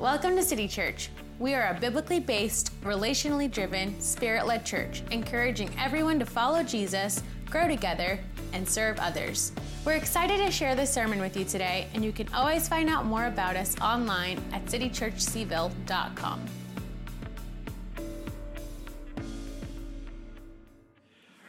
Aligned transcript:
Welcome 0.00 0.34
to 0.36 0.42
City 0.42 0.66
Church. 0.66 1.10
We 1.38 1.52
are 1.52 1.76
a 1.76 1.78
biblically 1.78 2.20
based, 2.20 2.72
relationally 2.80 3.50
driven, 3.50 4.00
spirit 4.00 4.46
led 4.46 4.64
church, 4.64 5.02
encouraging 5.10 5.70
everyone 5.78 6.18
to 6.20 6.24
follow 6.24 6.62
Jesus, 6.62 7.22
grow 7.50 7.68
together, 7.68 8.18
and 8.54 8.66
serve 8.66 8.98
others. 8.98 9.52
We're 9.84 9.96
excited 9.96 10.38
to 10.38 10.50
share 10.50 10.74
this 10.74 10.90
sermon 10.90 11.20
with 11.20 11.36
you 11.36 11.44
today, 11.44 11.86
and 11.92 12.02
you 12.02 12.12
can 12.12 12.32
always 12.32 12.66
find 12.66 12.88
out 12.88 13.04
more 13.04 13.26
about 13.26 13.56
us 13.56 13.78
online 13.82 14.42
at 14.54 14.64
citychurchcville.com. 14.64 16.46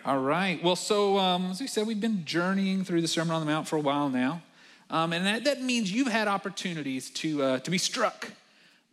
All 0.03 0.19
right. 0.19 0.61
Well, 0.61 0.75
so 0.75 1.17
um, 1.17 1.51
as 1.51 1.61
we 1.61 1.67
said, 1.67 1.87
we've 1.87 2.01
been 2.01 2.25
journeying 2.25 2.83
through 2.83 3.01
the 3.01 3.07
Sermon 3.07 3.33
on 3.33 3.39
the 3.39 3.49
Mount 3.49 3.69
for 3.69 3.77
a 3.77 3.81
while 3.81 4.09
now. 4.09 4.41
Um, 4.89 5.13
and 5.13 5.25
that, 5.25 5.45
that, 5.45 5.61
means 5.61 5.89
you've 5.89 6.09
had 6.09 6.27
opportunities 6.27 7.09
to, 7.11 7.41
uh, 7.41 7.59
to 7.59 7.71
be 7.71 7.77
struck 7.77 8.27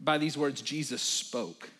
by 0.00 0.18
these 0.18 0.36
words 0.36 0.62
Jesus 0.62 1.02
spoke. 1.02 1.70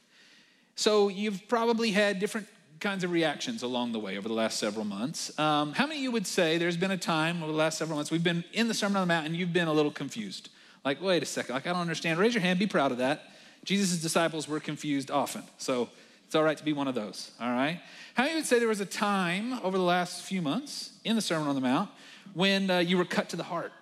So 0.75 1.09
you've 1.09 1.49
probably 1.49 1.91
had 1.91 2.21
different 2.21 2.47
kinds 2.81 3.03
of 3.03 3.11
reactions 3.11 3.63
along 3.63 3.93
the 3.93 3.99
way 3.99 4.17
over 4.17 4.29
the 4.29 4.35
last 4.35 4.59
several 4.59 4.85
months. 4.85 5.37
Um, 5.39 5.73
how 5.73 5.87
many 5.87 5.99
of 5.99 6.03
you 6.05 6.11
would 6.13 6.27
say 6.27 6.59
there's 6.59 6.77
been 6.77 6.93
a 6.93 6.97
time 6.97 7.43
over 7.43 7.51
the 7.51 7.59
last 7.59 7.79
several 7.79 7.97
months 7.97 8.11
we've 8.11 8.23
been 8.23 8.45
in 8.53 8.69
the 8.69 8.75
Sermon 8.75 8.97
on 8.97 9.09
the 9.09 9.13
Mount 9.13 9.27
and 9.27 9.35
you've 9.35 9.53
been 9.53 9.69
a 9.69 9.73
little 9.73 9.91
confused? 9.91 10.51
Like, 10.85 11.03
wait 11.03 11.23
a 11.23 11.27
second, 11.27 11.55
like 11.55 11.67
I 11.67 11.73
don't 11.73 11.81
understand. 11.81 12.19
Raise 12.19 12.35
your 12.35 12.43
hand, 12.43 12.59
be 12.59 12.67
proud 12.67 12.93
of 12.93 12.99
that. 12.99 13.31
Jesus' 13.65 14.01
disciples 14.01 14.47
were 14.47 14.61
confused 14.61 15.11
often. 15.11 15.43
So 15.59 15.89
it's 16.25 16.35
all 16.35 16.45
right 16.45 16.57
to 16.57 16.65
be 16.65 16.73
one 16.73 16.87
of 16.87 16.95
those, 16.95 17.33
all 17.41 17.51
right? 17.51 17.81
How 18.15 18.23
many 18.23 18.37
would 18.37 18.47
say 18.47 18.59
there 18.59 18.69
was 18.69 18.81
a 18.81 18.87
time 18.87 19.55
over 19.65 19.77
the 19.77 19.85
last 19.85 20.23
few 20.23 20.41
months 20.41 20.93
in 21.05 21.17
the 21.17 21.23
Sermon 21.23 21.49
on 21.49 21.55
the 21.55 21.61
Mount 21.61 21.91
when 22.35 22.71
uh, 22.71 22.79
you 22.79 22.97
were 22.97 23.05
cut 23.05 23.31
to 23.31 23.37
the 23.37 23.43
heart? 23.43 23.73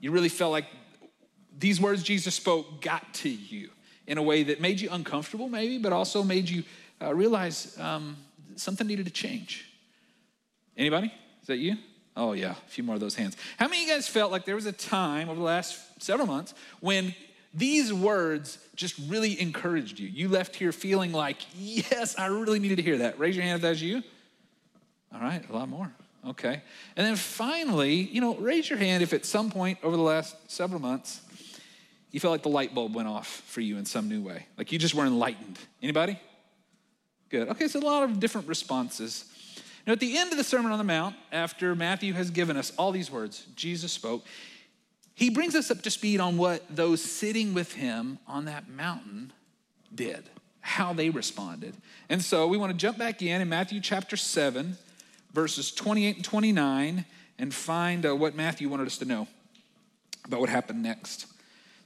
You 0.00 0.10
really 0.10 0.28
felt 0.28 0.52
like 0.52 0.66
these 1.58 1.80
words 1.80 2.02
Jesus 2.02 2.34
spoke 2.34 2.80
got 2.80 3.12
to 3.14 3.28
you 3.28 3.70
in 4.06 4.18
a 4.18 4.22
way 4.22 4.42
that 4.44 4.60
made 4.60 4.80
you 4.80 4.88
uncomfortable, 4.90 5.48
maybe, 5.48 5.78
but 5.78 5.92
also 5.92 6.22
made 6.22 6.48
you 6.48 6.62
uh, 7.02 7.14
realize 7.14 7.78
um, 7.78 8.16
something 8.56 8.86
needed 8.86 9.06
to 9.06 9.12
change. 9.12 9.70
Anybody? 10.76 11.12
Is 11.40 11.46
that 11.48 11.58
you? 11.58 11.76
Oh, 12.16 12.32
yeah, 12.32 12.52
a 12.52 12.70
few 12.70 12.82
more 12.82 12.94
of 12.94 13.00
those 13.00 13.14
hands. 13.14 13.36
How 13.58 13.68
many 13.68 13.82
of 13.82 13.88
you 13.88 13.94
guys 13.94 14.08
felt 14.08 14.32
like 14.32 14.44
there 14.44 14.54
was 14.54 14.66
a 14.66 14.72
time 14.72 15.28
over 15.28 15.38
the 15.38 15.44
last 15.44 16.02
several 16.02 16.26
months 16.26 16.54
when 16.80 17.14
these 17.52 17.92
words 17.92 18.58
just 18.74 18.98
really 19.06 19.38
encouraged 19.40 19.98
you? 19.98 20.08
You 20.08 20.28
left 20.28 20.56
here 20.56 20.72
feeling 20.72 21.12
like, 21.12 21.38
yes, 21.54 22.18
I 22.18 22.26
really 22.26 22.58
needed 22.58 22.76
to 22.76 22.82
hear 22.82 22.98
that. 22.98 23.18
Raise 23.18 23.36
your 23.36 23.44
hand 23.44 23.56
if 23.56 23.62
that's 23.62 23.80
you. 23.82 24.02
All 25.12 25.20
right, 25.20 25.46
a 25.48 25.52
lot 25.52 25.68
more. 25.68 25.92
Okay. 26.26 26.62
And 26.96 27.06
then 27.06 27.16
finally, 27.16 27.94
you 27.94 28.20
know, 28.20 28.34
raise 28.36 28.68
your 28.68 28.78
hand 28.78 29.02
if 29.02 29.12
at 29.12 29.24
some 29.24 29.50
point 29.50 29.78
over 29.82 29.96
the 29.96 30.02
last 30.02 30.36
several 30.50 30.80
months 30.80 31.20
you 32.16 32.20
felt 32.20 32.32
like 32.32 32.42
the 32.42 32.48
light 32.48 32.74
bulb 32.74 32.94
went 32.94 33.08
off 33.08 33.26
for 33.46 33.60
you 33.60 33.76
in 33.76 33.84
some 33.84 34.08
new 34.08 34.22
way. 34.22 34.46
Like 34.56 34.72
you 34.72 34.78
just 34.78 34.94
were 34.94 35.04
enlightened. 35.04 35.58
Anybody? 35.82 36.18
Good. 37.28 37.50
Okay, 37.50 37.68
so 37.68 37.78
a 37.78 37.80
lot 37.80 38.04
of 38.04 38.18
different 38.18 38.48
responses. 38.48 39.26
Now, 39.86 39.92
at 39.92 40.00
the 40.00 40.16
end 40.16 40.32
of 40.32 40.38
the 40.38 40.42
Sermon 40.42 40.72
on 40.72 40.78
the 40.78 40.84
Mount, 40.84 41.14
after 41.30 41.74
Matthew 41.74 42.14
has 42.14 42.30
given 42.30 42.56
us 42.56 42.72
all 42.78 42.90
these 42.90 43.10
words, 43.10 43.44
Jesus 43.54 43.92
spoke, 43.92 44.24
he 45.12 45.28
brings 45.28 45.54
us 45.54 45.70
up 45.70 45.82
to 45.82 45.90
speed 45.90 46.18
on 46.18 46.38
what 46.38 46.64
those 46.74 47.02
sitting 47.02 47.52
with 47.52 47.74
him 47.74 48.18
on 48.26 48.46
that 48.46 48.66
mountain 48.66 49.34
did, 49.94 50.24
how 50.62 50.94
they 50.94 51.10
responded. 51.10 51.74
And 52.08 52.22
so 52.22 52.46
we 52.46 52.56
want 52.56 52.72
to 52.72 52.78
jump 52.78 52.96
back 52.96 53.20
in 53.20 53.42
in 53.42 53.48
Matthew 53.50 53.78
chapter 53.78 54.16
7, 54.16 54.78
verses 55.34 55.70
28 55.70 56.16
and 56.16 56.24
29, 56.24 57.04
and 57.38 57.52
find 57.52 58.06
uh, 58.06 58.16
what 58.16 58.34
Matthew 58.34 58.70
wanted 58.70 58.86
us 58.86 58.96
to 58.96 59.04
know 59.04 59.28
about 60.24 60.40
what 60.40 60.48
happened 60.48 60.82
next. 60.82 61.26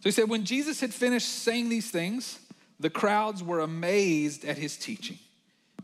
So 0.00 0.04
he 0.04 0.10
said, 0.10 0.28
When 0.28 0.44
Jesus 0.44 0.80
had 0.80 0.94
finished 0.94 1.28
saying 1.28 1.68
these 1.68 1.90
things, 1.90 2.40
the 2.78 2.90
crowds 2.90 3.42
were 3.42 3.60
amazed 3.60 4.44
at 4.44 4.56
his 4.56 4.76
teaching 4.76 5.18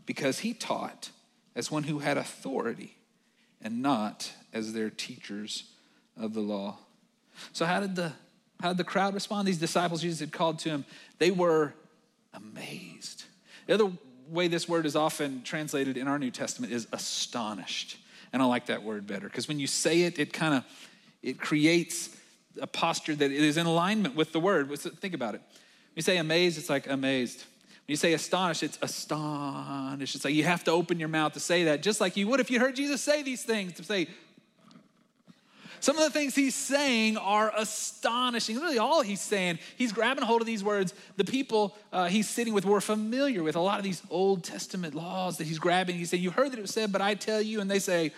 because 0.05 0.39
he 0.39 0.53
taught 0.53 1.11
as 1.55 1.71
one 1.71 1.83
who 1.83 1.99
had 1.99 2.17
authority 2.17 2.97
and 3.61 3.81
not 3.81 4.31
as 4.53 4.73
their 4.73 4.89
teachers 4.89 5.65
of 6.19 6.33
the 6.33 6.41
law. 6.41 6.77
So, 7.53 7.65
how 7.65 7.79
did 7.79 7.95
the, 7.95 8.13
how 8.59 8.69
did 8.69 8.77
the 8.77 8.83
crowd 8.83 9.13
respond? 9.13 9.47
These 9.47 9.59
disciples 9.59 10.01
Jesus 10.01 10.19
had 10.19 10.31
called 10.31 10.59
to 10.59 10.69
him, 10.69 10.85
they 11.19 11.29
were 11.29 11.73
amazed. 12.33 13.25
The 13.67 13.75
other 13.75 13.91
way 14.29 14.47
this 14.47 14.67
word 14.67 14.85
is 14.85 14.95
often 14.95 15.43
translated 15.43 15.97
in 15.97 16.07
our 16.07 16.17
New 16.17 16.31
Testament 16.31 16.73
is 16.73 16.87
astonished. 16.91 17.97
And 18.33 18.41
I 18.41 18.45
like 18.45 18.65
that 18.67 18.83
word 18.83 19.07
better 19.07 19.27
because 19.27 19.47
when 19.47 19.59
you 19.59 19.67
say 19.67 20.01
it, 20.01 20.19
it 20.19 20.33
kind 20.33 20.55
of 20.55 20.63
it 21.23 21.39
creates 21.39 22.15
a 22.61 22.67
posture 22.67 23.15
that 23.15 23.31
is 23.31 23.57
in 23.57 23.65
alignment 23.65 24.15
with 24.15 24.31
the 24.31 24.39
word. 24.39 24.69
Think 24.79 25.13
about 25.13 25.35
it. 25.35 25.41
When 25.41 25.95
you 25.95 26.01
say 26.01 26.17
amazed, 26.17 26.57
it's 26.57 26.69
like 26.69 26.87
amazed. 26.87 27.39
When 27.39 27.93
you 27.93 27.95
say 27.95 28.13
astonished, 28.13 28.63
it's 28.63 28.77
astonished. 28.81 30.15
It's 30.15 30.25
like 30.25 30.33
you 30.33 30.43
have 30.43 30.63
to 30.65 30.71
open 30.71 30.99
your 30.99 31.09
mouth 31.09 31.33
to 31.33 31.39
say 31.39 31.65
that, 31.65 31.81
just 31.81 32.01
like 32.01 32.17
you 32.17 32.27
would 32.27 32.39
if 32.39 32.51
you 32.51 32.59
heard 32.59 32.75
Jesus 32.75 33.01
say 33.01 33.23
these 33.23 33.43
things, 33.43 33.73
to 33.73 33.83
say, 33.83 34.07
some 35.79 35.97
of 35.97 36.03
the 36.03 36.09
things 36.09 36.35
he's 36.35 36.55
saying 36.55 37.17
are 37.17 37.53
astonishing. 37.55 38.57
Really, 38.57 38.79
all 38.79 39.01
he's 39.01 39.21
saying, 39.21 39.59
he's 39.77 39.91
grabbing 39.91 40.23
hold 40.23 40.41
of 40.41 40.47
these 40.47 40.63
words. 40.63 40.93
The 41.17 41.23
people 41.23 41.77
uh, 41.93 42.07
he's 42.07 42.27
sitting 42.27 42.53
with 42.53 42.65
were 42.65 42.81
familiar 42.81 43.43
with 43.43 43.55
a 43.55 43.59
lot 43.59 43.77
of 43.77 43.83
these 43.83 44.01
Old 44.09 44.43
Testament 44.43 44.95
laws 44.95 45.37
that 45.37 45.45
he's 45.45 45.59
grabbing. 45.59 45.95
He's 45.95 46.09
saying, 46.09 46.23
You 46.23 46.31
heard 46.31 46.51
that 46.51 46.57
it 46.57 46.61
was 46.61 46.71
said, 46.71 46.91
but 46.91 47.01
I 47.01 47.13
tell 47.13 47.41
you. 47.41 47.61
And 47.61 47.69
they 47.69 47.79
say, 47.79 48.11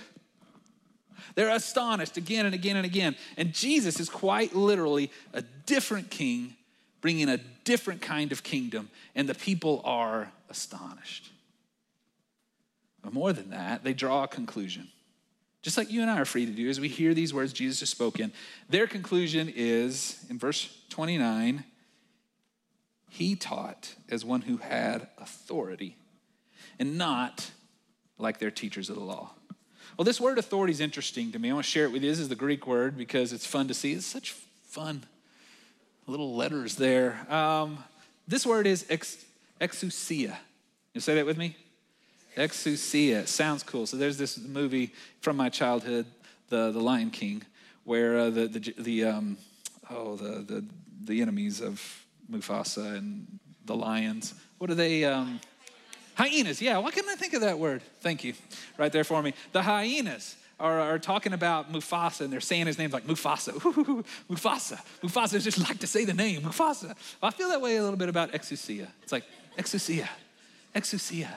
they're 1.35 1.49
astonished 1.49 2.17
again 2.17 2.45
and 2.45 2.55
again 2.55 2.77
and 2.77 2.85
again. 2.85 3.15
And 3.37 3.53
Jesus 3.53 3.99
is 3.99 4.09
quite 4.09 4.55
literally 4.55 5.11
a 5.33 5.41
different 5.65 6.09
king, 6.09 6.55
bringing 7.01 7.29
a 7.29 7.37
different 7.63 8.01
kind 8.01 8.31
of 8.31 8.43
kingdom, 8.43 8.89
and 9.15 9.27
the 9.27 9.35
people 9.35 9.81
are 9.85 10.31
astonished. 10.49 11.31
But 13.01 13.13
more 13.13 13.33
than 13.33 13.51
that, 13.51 13.83
they 13.83 13.93
draw 13.93 14.23
a 14.23 14.27
conclusion. 14.27 14.89
Just 15.61 15.77
like 15.77 15.91
you 15.91 16.01
and 16.01 16.09
I 16.09 16.19
are 16.19 16.25
free 16.25 16.45
to 16.45 16.51
do 16.51 16.69
as 16.69 16.79
we 16.79 16.87
hear 16.87 17.13
these 17.13 17.33
words 17.33 17.51
Jesus 17.51 17.81
has 17.81 17.89
spoken. 17.89 18.31
Their 18.69 18.87
conclusion 18.87 19.51
is 19.53 20.25
in 20.29 20.39
verse 20.39 20.77
29 20.89 21.63
he 23.09 23.35
taught 23.35 23.95
as 24.09 24.23
one 24.23 24.41
who 24.41 24.57
had 24.57 25.07
authority 25.17 25.97
and 26.77 26.97
not 26.97 27.51
like 28.17 28.39
their 28.39 28.51
teachers 28.51 28.89
of 28.89 28.95
the 28.95 29.03
law. 29.03 29.31
Well, 29.97 30.05
this 30.05 30.21
word 30.21 30.37
authority 30.37 30.71
is 30.71 30.79
interesting 30.79 31.31
to 31.31 31.39
me. 31.39 31.49
I 31.49 31.53
want 31.53 31.65
to 31.65 31.71
share 31.71 31.85
it 31.85 31.91
with 31.91 32.03
you. 32.03 32.09
This 32.09 32.19
is 32.19 32.29
the 32.29 32.35
Greek 32.35 32.65
word 32.67 32.97
because 32.97 33.33
it's 33.33 33.45
fun 33.45 33.67
to 33.67 33.73
see. 33.73 33.93
It's 33.93 34.05
such 34.05 34.31
fun 34.63 35.03
little 36.07 36.35
letters 36.35 36.75
there. 36.75 37.25
Um, 37.31 37.83
this 38.27 38.45
word 38.45 38.67
is 38.67 38.85
ex, 38.89 39.25
exousia. 39.59 40.35
You 40.93 41.01
say 41.01 41.15
that 41.15 41.25
with 41.25 41.37
me? 41.37 41.55
Exousia. 42.35 43.27
Sounds 43.27 43.63
cool. 43.63 43.85
So 43.85 43.97
there's 43.97 44.17
this 44.17 44.37
movie 44.37 44.93
from 45.21 45.37
my 45.37 45.49
childhood, 45.49 46.05
the 46.49 46.71
the 46.71 46.79
Lion 46.79 47.11
King, 47.11 47.43
where 47.83 48.17
uh, 48.17 48.29
the 48.29 48.47
the 48.47 48.73
the 48.77 49.03
um, 49.05 49.37
oh 49.89 50.15
the 50.15 50.39
the 50.41 50.65
the 51.03 51.21
enemies 51.21 51.61
of 51.61 51.81
Mufasa 52.31 52.97
and 52.97 53.39
the 53.65 53.75
lions. 53.75 54.33
What 54.57 54.69
are 54.69 54.75
they? 54.75 55.03
Um, 55.05 55.39
Hyenas, 56.19 56.61
yeah. 56.61 56.77
Why 56.79 56.91
couldn't 56.91 57.09
I 57.09 57.15
think 57.15 57.33
of 57.33 57.41
that 57.41 57.59
word? 57.59 57.81
Thank 58.01 58.25
you. 58.25 58.33
Right 58.77 58.91
there 58.91 59.05
for 59.05 59.23
me. 59.23 59.33
The 59.53 59.61
hyenas 59.61 60.35
are, 60.59 60.77
are 60.81 60.99
talking 60.99 61.31
about 61.31 61.71
Mufasa 61.71 62.21
and 62.21 62.33
they're 62.33 62.41
saying 62.41 62.67
his 62.67 62.77
name 62.77 62.91
like 62.91 63.07
Mufasa. 63.07 63.55
Ooh, 63.65 64.03
Mufasa. 64.29 64.81
Mufasa 65.01 65.41
just 65.41 65.59
like 65.59 65.79
to 65.79 65.87
say 65.87 66.03
the 66.03 66.13
name, 66.13 66.41
Mufasa. 66.41 66.93
I 67.23 67.31
feel 67.31 67.47
that 67.47 67.61
way 67.61 67.77
a 67.77 67.81
little 67.81 67.95
bit 67.95 68.09
about 68.09 68.33
exousia. 68.33 68.87
It's 69.01 69.13
like 69.13 69.23
exousia, 69.57 70.09
exousia. 70.75 71.29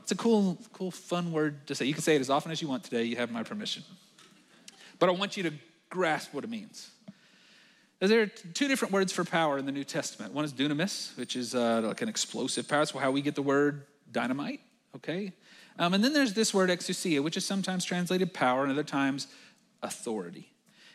It's 0.00 0.12
a 0.12 0.16
cool, 0.16 0.56
cool, 0.72 0.90
fun 0.90 1.32
word 1.32 1.66
to 1.66 1.74
say. 1.74 1.84
You 1.84 1.92
can 1.92 2.02
say 2.02 2.16
it 2.16 2.22
as 2.22 2.30
often 2.30 2.50
as 2.50 2.62
you 2.62 2.68
want 2.68 2.82
today. 2.82 3.04
You 3.04 3.16
have 3.16 3.30
my 3.30 3.42
permission. 3.42 3.82
But 4.98 5.10
I 5.10 5.12
want 5.12 5.36
you 5.36 5.42
to 5.42 5.52
grasp 5.90 6.32
what 6.32 6.44
it 6.44 6.50
means. 6.50 6.90
There 7.98 8.22
are 8.22 8.26
two 8.26 8.68
different 8.68 8.94
words 8.94 9.12
for 9.12 9.22
power 9.22 9.58
in 9.58 9.66
the 9.66 9.72
New 9.72 9.84
Testament. 9.84 10.32
One 10.32 10.46
is 10.46 10.54
dunamis, 10.54 11.14
which 11.18 11.36
is 11.36 11.54
uh, 11.54 11.82
like 11.84 12.00
an 12.00 12.08
explosive 12.08 12.66
power. 12.66 12.78
That's 12.78 12.92
how 12.92 13.10
we 13.10 13.20
get 13.20 13.34
the 13.34 13.42
word 13.42 13.84
dynamite, 14.12 14.60
okay? 14.96 15.32
Um, 15.78 15.94
and 15.94 16.04
then 16.04 16.12
there's 16.12 16.34
this 16.34 16.52
word 16.52 16.70
exousia, 16.70 17.22
which 17.22 17.36
is 17.36 17.44
sometimes 17.44 17.84
translated 17.84 18.34
power 18.34 18.62
and 18.62 18.72
other 18.72 18.84
times 18.84 19.26
authority. 19.82 20.50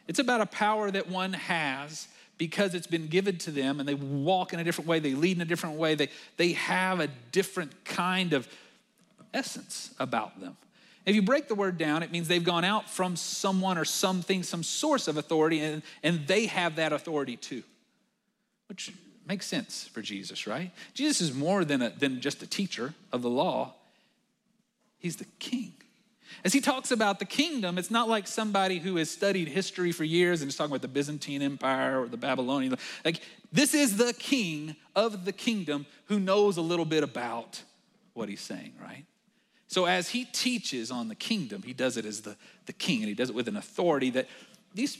It's 0.08 0.20
about 0.20 0.42
a 0.42 0.46
power 0.46 0.92
that 0.92 1.10
one 1.10 1.34
has 1.34 2.08
because 2.38 2.76
it's 2.76 2.88
been 2.88 3.08
given 3.08 3.38
to 3.40 3.52
them 3.52 3.80
and 3.80 3.88
they 3.88 3.94
walk 3.94 4.54
in 4.54 4.60
a 4.60 4.64
different 4.64 4.88
way, 4.88 5.00
they 5.00 5.14
lead 5.14 5.38
in 5.38 5.42
a 5.42 5.46
different 5.46 5.78
way, 5.78 5.96
they, 5.96 6.10
they 6.38 6.52
have 6.54 7.00
a 7.00 7.08
different 7.32 7.86
kind 7.86 8.34
of 8.34 8.48
essence 9.34 9.94
about 10.00 10.40
them. 10.40 10.58
If 11.06 11.16
you 11.16 11.22
break 11.22 11.48
the 11.48 11.56
word 11.56 11.78
down, 11.78 12.04
it 12.04 12.12
means 12.12 12.28
they've 12.28 12.44
gone 12.44 12.64
out 12.64 12.90
from 12.90 13.16
someone 13.16 13.78
or 13.78 13.86
something, 13.86 14.42
some 14.42 14.64
source 14.64 15.08
of 15.08 15.18
authority, 15.18 15.60
and, 15.60 15.84
and 16.04 16.26
they 16.28 16.48
have 16.48 16.78
that 16.78 16.94
authority 16.94 17.38
too, 17.38 17.64
which 18.68 18.92
Makes 19.28 19.48
sense 19.48 19.88
for 19.88 20.02
Jesus, 20.02 20.46
right? 20.46 20.72
Jesus 20.94 21.20
is 21.20 21.34
more 21.34 21.66
than, 21.66 21.82
a, 21.82 21.90
than 21.90 22.22
just 22.22 22.44
a 22.44 22.48
teacher 22.48 22.94
of 23.12 23.22
the 23.22 23.30
law, 23.30 23.74
he's 25.00 25.16
the 25.16 25.26
king. 25.40 25.74
As 26.44 26.54
he 26.54 26.62
talks 26.62 26.92
about 26.92 27.20
the 27.20 27.26
kingdom, 27.26 27.78
it's 27.78 27.90
not 27.90 28.08
like 28.08 28.28
somebody 28.28 28.80
who 28.80 28.98
has 28.98 29.10
studied 29.10 29.48
history 29.48 29.92
for 29.92 30.04
years 30.04 30.42
and 30.42 30.50
is 30.50 30.56
talking 30.56 30.72
about 30.72 30.82
the 30.82 30.88
Byzantine 30.88 31.42
Empire 31.42 32.02
or 32.02 32.08
the 32.08 32.18
Babylonian. 32.18 32.78
Like, 33.04 33.22
this 33.52 33.74
is 33.74 33.98
the 33.98 34.14
king 34.14 34.76
of 34.96 35.26
the 35.26 35.32
kingdom 35.32 35.86
who 36.06 36.20
knows 36.20 36.58
a 36.58 36.62
little 36.62 36.86
bit 36.86 37.04
about 37.04 37.62
what 38.14 38.30
he's 38.30 38.42
saying, 38.42 38.74
right? 38.82 39.06
So 39.68 39.86
as 39.86 40.10
he 40.10 40.26
teaches 40.26 40.92
on 40.92 41.08
the 41.08 41.16
kingdom, 41.16 41.64
he 41.64 41.74
does 41.74 41.98
it 41.98 42.06
as 42.06 42.22
the, 42.22 42.36
the 42.66 42.74
king, 42.74 43.00
and 43.00 43.08
he 43.08 43.16
does 43.16 43.30
it 43.30 43.36
with 43.36 43.48
an 43.48 43.58
authority 43.58 44.10
that 44.12 44.28
these 44.74 44.98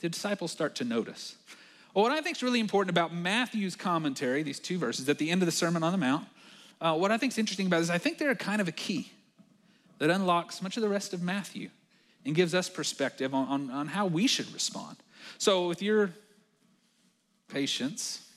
the 0.00 0.08
disciples 0.08 0.52
start 0.52 0.74
to 0.76 0.84
notice. 0.84 1.36
Well, 1.96 2.02
what 2.02 2.12
I 2.12 2.20
think 2.20 2.36
is 2.36 2.42
really 2.42 2.60
important 2.60 2.90
about 2.90 3.14
Matthew's 3.14 3.74
commentary, 3.74 4.42
these 4.42 4.60
two 4.60 4.76
verses 4.76 5.08
at 5.08 5.16
the 5.16 5.30
end 5.30 5.40
of 5.40 5.46
the 5.46 5.52
Sermon 5.52 5.82
on 5.82 5.92
the 5.92 5.98
Mount, 5.98 6.26
uh, 6.78 6.94
what 6.94 7.10
I 7.10 7.16
think 7.16 7.32
is 7.32 7.38
interesting 7.38 7.68
about 7.68 7.78
this, 7.78 7.88
I 7.88 7.96
think 7.96 8.18
they're 8.18 8.34
kind 8.34 8.60
of 8.60 8.68
a 8.68 8.72
key 8.72 9.10
that 9.96 10.10
unlocks 10.10 10.60
much 10.60 10.76
of 10.76 10.82
the 10.82 10.90
rest 10.90 11.14
of 11.14 11.22
Matthew 11.22 11.70
and 12.26 12.34
gives 12.34 12.54
us 12.54 12.68
perspective 12.68 13.32
on, 13.32 13.48
on, 13.48 13.70
on 13.70 13.86
how 13.86 14.04
we 14.04 14.26
should 14.26 14.52
respond. 14.52 14.98
So, 15.38 15.68
with 15.68 15.80
your 15.80 16.10
patience, 17.48 18.30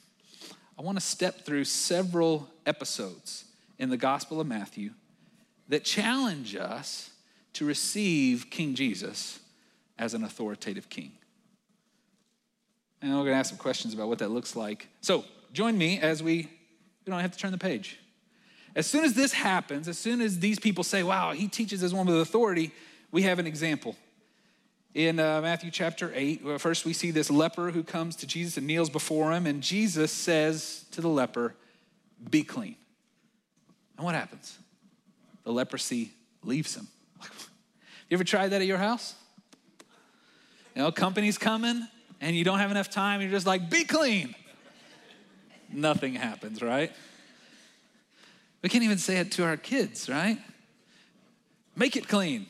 I 0.77 0.81
want 0.81 0.97
to 0.97 1.03
step 1.03 1.45
through 1.45 1.65
several 1.65 2.47
episodes 2.65 3.43
in 3.77 3.89
the 3.89 3.97
Gospel 3.97 4.39
of 4.39 4.47
Matthew 4.47 4.91
that 5.67 5.83
challenge 5.83 6.55
us 6.55 7.09
to 7.55 7.65
receive 7.65 8.49
King 8.49 8.73
Jesus 8.73 9.41
as 9.97 10.13
an 10.13 10.23
authoritative 10.23 10.87
king. 10.87 11.11
And 13.01 13.11
we're 13.11 13.23
going 13.23 13.33
to 13.33 13.39
ask 13.39 13.49
some 13.49 13.57
questions 13.57 13.93
about 13.93 14.09
what 14.09 14.19
that 14.19 14.29
looks 14.29 14.55
like. 14.55 14.87
So, 15.01 15.23
join 15.53 15.77
me 15.77 15.99
as 15.99 16.21
we, 16.21 16.49
we 17.05 17.11
don't 17.11 17.21
have 17.21 17.31
to 17.31 17.37
turn 17.37 17.51
the 17.51 17.57
page. 17.57 17.99
As 18.75 18.87
soon 18.87 19.03
as 19.03 19.13
this 19.13 19.33
happens, 19.33 19.87
as 19.87 19.97
soon 19.97 20.21
as 20.21 20.39
these 20.39 20.59
people 20.59 20.83
say, 20.83 21.03
wow, 21.03 21.31
he 21.31 21.47
teaches 21.47 21.81
as 21.81 21.93
one 21.93 22.05
with 22.05 22.19
authority, 22.19 22.71
we 23.11 23.23
have 23.23 23.39
an 23.39 23.47
example. 23.47 23.95
In 24.93 25.19
uh, 25.19 25.41
Matthew 25.41 25.71
chapter 25.71 26.11
8, 26.13 26.59
first 26.59 26.85
we 26.85 26.93
see 26.93 27.11
this 27.11 27.29
leper 27.29 27.71
who 27.71 27.83
comes 27.83 28.15
to 28.17 28.27
Jesus 28.27 28.57
and 28.57 28.67
kneels 28.67 28.89
before 28.89 29.31
him, 29.31 29.45
and 29.45 29.61
Jesus 29.61 30.11
says 30.11 30.85
to 30.91 31.01
the 31.01 31.07
leper, 31.07 31.55
Be 32.29 32.43
clean. 32.43 32.75
And 33.97 34.05
what 34.05 34.15
happens? 34.15 34.57
The 35.43 35.51
leprosy 35.51 36.11
leaves 36.43 36.75
him. 36.75 36.87
you 38.09 38.15
ever 38.15 38.23
tried 38.23 38.49
that 38.49 38.61
at 38.61 38.67
your 38.67 38.77
house? 38.77 39.15
You 40.75 40.83
know, 40.83 40.91
company's 40.91 41.37
coming, 41.37 41.87
and 42.21 42.35
you 42.35 42.43
don't 42.43 42.59
have 42.59 42.71
enough 42.71 42.89
time, 42.89 43.21
you're 43.21 43.31
just 43.31 43.47
like, 43.47 43.69
Be 43.69 43.83
clean. 43.83 44.35
Nothing 45.71 46.15
happens, 46.15 46.61
right? 46.61 46.91
We 48.61 48.69
can't 48.69 48.83
even 48.83 48.97
say 48.97 49.17
it 49.17 49.31
to 49.33 49.45
our 49.45 49.57
kids, 49.57 50.09
right? 50.09 50.37
Make 51.75 51.95
it 51.95 52.07
clean. 52.07 52.47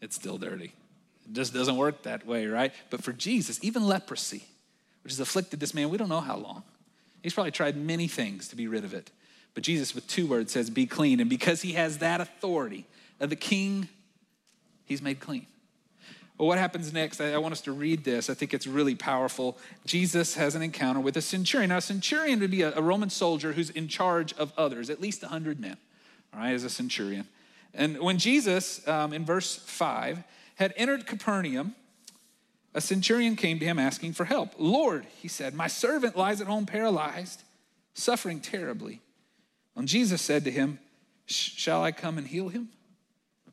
It's 0.00 0.16
still 0.16 0.36
dirty. 0.36 0.74
It 1.26 1.32
just 1.32 1.54
doesn't 1.54 1.76
work 1.76 2.02
that 2.02 2.26
way, 2.26 2.46
right? 2.46 2.72
But 2.90 3.02
for 3.02 3.12
Jesus, 3.12 3.58
even 3.62 3.86
leprosy, 3.86 4.44
which 5.02 5.12
has 5.12 5.20
afflicted 5.20 5.60
this 5.60 5.72
man, 5.74 5.88
we 5.88 5.96
don't 5.96 6.08
know 6.08 6.20
how 6.20 6.36
long. 6.36 6.64
He's 7.22 7.32
probably 7.32 7.52
tried 7.52 7.76
many 7.76 8.08
things 8.08 8.48
to 8.48 8.56
be 8.56 8.66
rid 8.66 8.84
of 8.84 8.92
it. 8.92 9.10
But 9.54 9.62
Jesus, 9.62 9.94
with 9.94 10.06
two 10.08 10.26
words, 10.26 10.52
says, 10.52 10.70
Be 10.70 10.86
clean. 10.86 11.20
And 11.20 11.30
because 11.30 11.62
he 11.62 11.72
has 11.72 11.98
that 11.98 12.20
authority 12.20 12.86
of 13.20 13.30
the 13.30 13.36
king, 13.36 13.88
he's 14.84 15.00
made 15.00 15.20
clean. 15.20 15.46
Well, 16.42 16.48
what 16.48 16.58
happens 16.58 16.92
next? 16.92 17.20
I, 17.20 17.38
want 17.38 17.52
us 17.52 17.60
to 17.60 17.72
read 17.72 18.02
this. 18.02 18.28
I 18.28 18.34
think 18.34 18.52
it's 18.52 18.66
really 18.66 18.96
powerful. 18.96 19.56
Jesus 19.86 20.34
has 20.34 20.56
an 20.56 20.62
encounter 20.62 20.98
with 20.98 21.16
a 21.16 21.22
centurion. 21.22 21.68
Now, 21.68 21.76
a 21.76 21.80
centurion 21.80 22.40
would 22.40 22.50
be 22.50 22.62
a, 22.62 22.74
a 22.74 22.82
Roman 22.82 23.10
soldier 23.10 23.52
who's 23.52 23.70
in 23.70 23.86
charge 23.86 24.32
of 24.32 24.52
others, 24.58 24.90
at 24.90 25.00
least 25.00 25.22
100 25.22 25.60
men, 25.60 25.76
all 26.34 26.40
right, 26.40 26.52
as 26.52 26.64
a 26.64 26.68
centurion. 26.68 27.28
And 27.72 28.00
when 28.00 28.18
Jesus, 28.18 28.84
um, 28.88 29.12
in 29.12 29.24
verse 29.24 29.54
5, 29.54 30.24
had 30.56 30.74
entered 30.76 31.06
Capernaum, 31.06 31.76
a 32.74 32.80
centurion 32.80 33.36
came 33.36 33.60
to 33.60 33.64
him 33.64 33.78
asking 33.78 34.14
for 34.14 34.24
help. 34.24 34.54
Lord, 34.58 35.06
he 35.20 35.28
said, 35.28 35.54
my 35.54 35.68
servant 35.68 36.16
lies 36.16 36.40
at 36.40 36.48
home 36.48 36.66
paralyzed, 36.66 37.44
suffering 37.94 38.40
terribly. 38.40 39.00
And 39.76 39.86
Jesus 39.86 40.20
said 40.20 40.42
to 40.42 40.50
him, 40.50 40.80
Shall 41.24 41.84
I 41.84 41.92
come 41.92 42.18
and 42.18 42.26
heal 42.26 42.48
him? 42.48 42.70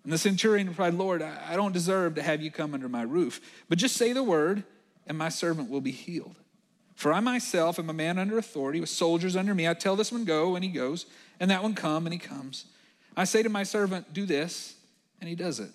And 0.04 0.14
the 0.14 0.18
centurion 0.18 0.68
replied, 0.68 0.94
Lord, 0.94 1.22
I 1.22 1.56
don't 1.56 1.74
deserve 1.74 2.16
to 2.16 2.24
have 2.24 2.42
you 2.42 2.52
come 2.52 2.74
under 2.74 2.90
my 2.90 3.02
roof, 3.02 3.42
but 3.68 3.78
just 3.78 3.96
say 3.96 4.14
the 4.14 4.24
word, 4.24 4.64
and 5.08 5.18
my 5.18 5.30
servant 5.30 5.70
will 5.70 5.82
be 5.82 5.92
healed. 5.92 6.36
For 6.96 7.14
I 7.14 7.20
myself 7.20 7.80
am 7.80 7.90
a 7.90 7.94
man 7.94 8.18
under 8.18 8.38
authority 8.38 8.80
with 8.80 8.90
soldiers 8.90 9.36
under 9.36 9.56
me. 9.56 9.68
I 9.68 9.74
tell 9.74 9.96
this 9.96 10.12
one, 10.12 10.26
go, 10.26 10.56
and 10.56 10.64
he 10.64 10.70
goes, 10.70 11.06
and 11.40 11.50
that 11.52 11.64
one, 11.64 11.74
come, 11.74 12.06
and 12.06 12.14
he 12.14 12.20
comes. 12.20 12.66
I 13.16 13.24
say 13.24 13.44
to 13.44 13.50
my 13.50 13.64
servant, 13.64 14.14
do 14.14 14.26
this, 14.26 14.76
and 15.20 15.30
he 15.30 15.36
does 15.36 15.60
it. 15.60 15.72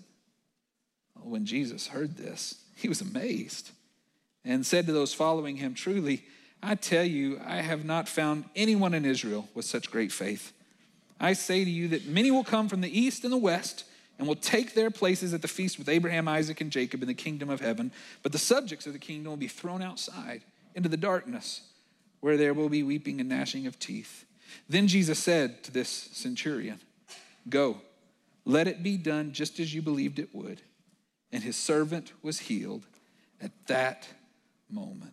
When 1.22 1.46
Jesus 1.46 1.86
heard 1.88 2.16
this, 2.16 2.60
he 2.76 2.88
was 2.88 3.00
amazed 3.00 3.70
and 4.44 4.66
said 4.66 4.86
to 4.86 4.92
those 4.92 5.14
following 5.14 5.56
him, 5.56 5.74
Truly, 5.74 6.24
I 6.62 6.74
tell 6.74 7.04
you, 7.04 7.40
I 7.44 7.56
have 7.56 7.84
not 7.84 8.08
found 8.08 8.44
anyone 8.54 8.94
in 8.94 9.04
Israel 9.04 9.48
with 9.54 9.64
such 9.64 9.90
great 9.90 10.12
faith. 10.12 10.52
I 11.20 11.32
say 11.32 11.64
to 11.64 11.70
you 11.70 11.88
that 11.88 12.06
many 12.06 12.30
will 12.30 12.44
come 12.44 12.68
from 12.68 12.80
the 12.80 12.98
east 12.98 13.24
and 13.24 13.32
the 13.32 13.38
west 13.38 13.84
and 14.18 14.28
will 14.28 14.36
take 14.36 14.74
their 14.74 14.90
places 14.90 15.34
at 15.34 15.42
the 15.42 15.48
feast 15.48 15.78
with 15.78 15.88
Abraham, 15.88 16.28
Isaac, 16.28 16.60
and 16.60 16.70
Jacob 16.70 17.02
in 17.02 17.08
the 17.08 17.14
kingdom 17.14 17.50
of 17.50 17.60
heaven. 17.60 17.90
But 18.22 18.32
the 18.32 18.38
subjects 18.38 18.86
of 18.86 18.92
the 18.92 18.98
kingdom 18.98 19.30
will 19.30 19.36
be 19.36 19.48
thrown 19.48 19.82
outside 19.82 20.42
into 20.74 20.88
the 20.88 20.96
darkness, 20.96 21.62
where 22.20 22.36
there 22.36 22.54
will 22.54 22.68
be 22.68 22.82
weeping 22.82 23.20
and 23.20 23.28
gnashing 23.28 23.66
of 23.66 23.78
teeth. 23.78 24.24
Then 24.68 24.86
Jesus 24.86 25.18
said 25.18 25.62
to 25.64 25.72
this 25.72 25.88
centurion, 25.88 26.80
Go, 27.48 27.80
let 28.44 28.68
it 28.68 28.82
be 28.82 28.96
done 28.96 29.32
just 29.32 29.58
as 29.58 29.74
you 29.74 29.82
believed 29.82 30.18
it 30.18 30.34
would. 30.34 30.60
And 31.32 31.42
his 31.42 31.56
servant 31.56 32.12
was 32.22 32.40
healed 32.40 32.86
at 33.40 33.50
that 33.66 34.08
moment. 34.70 35.12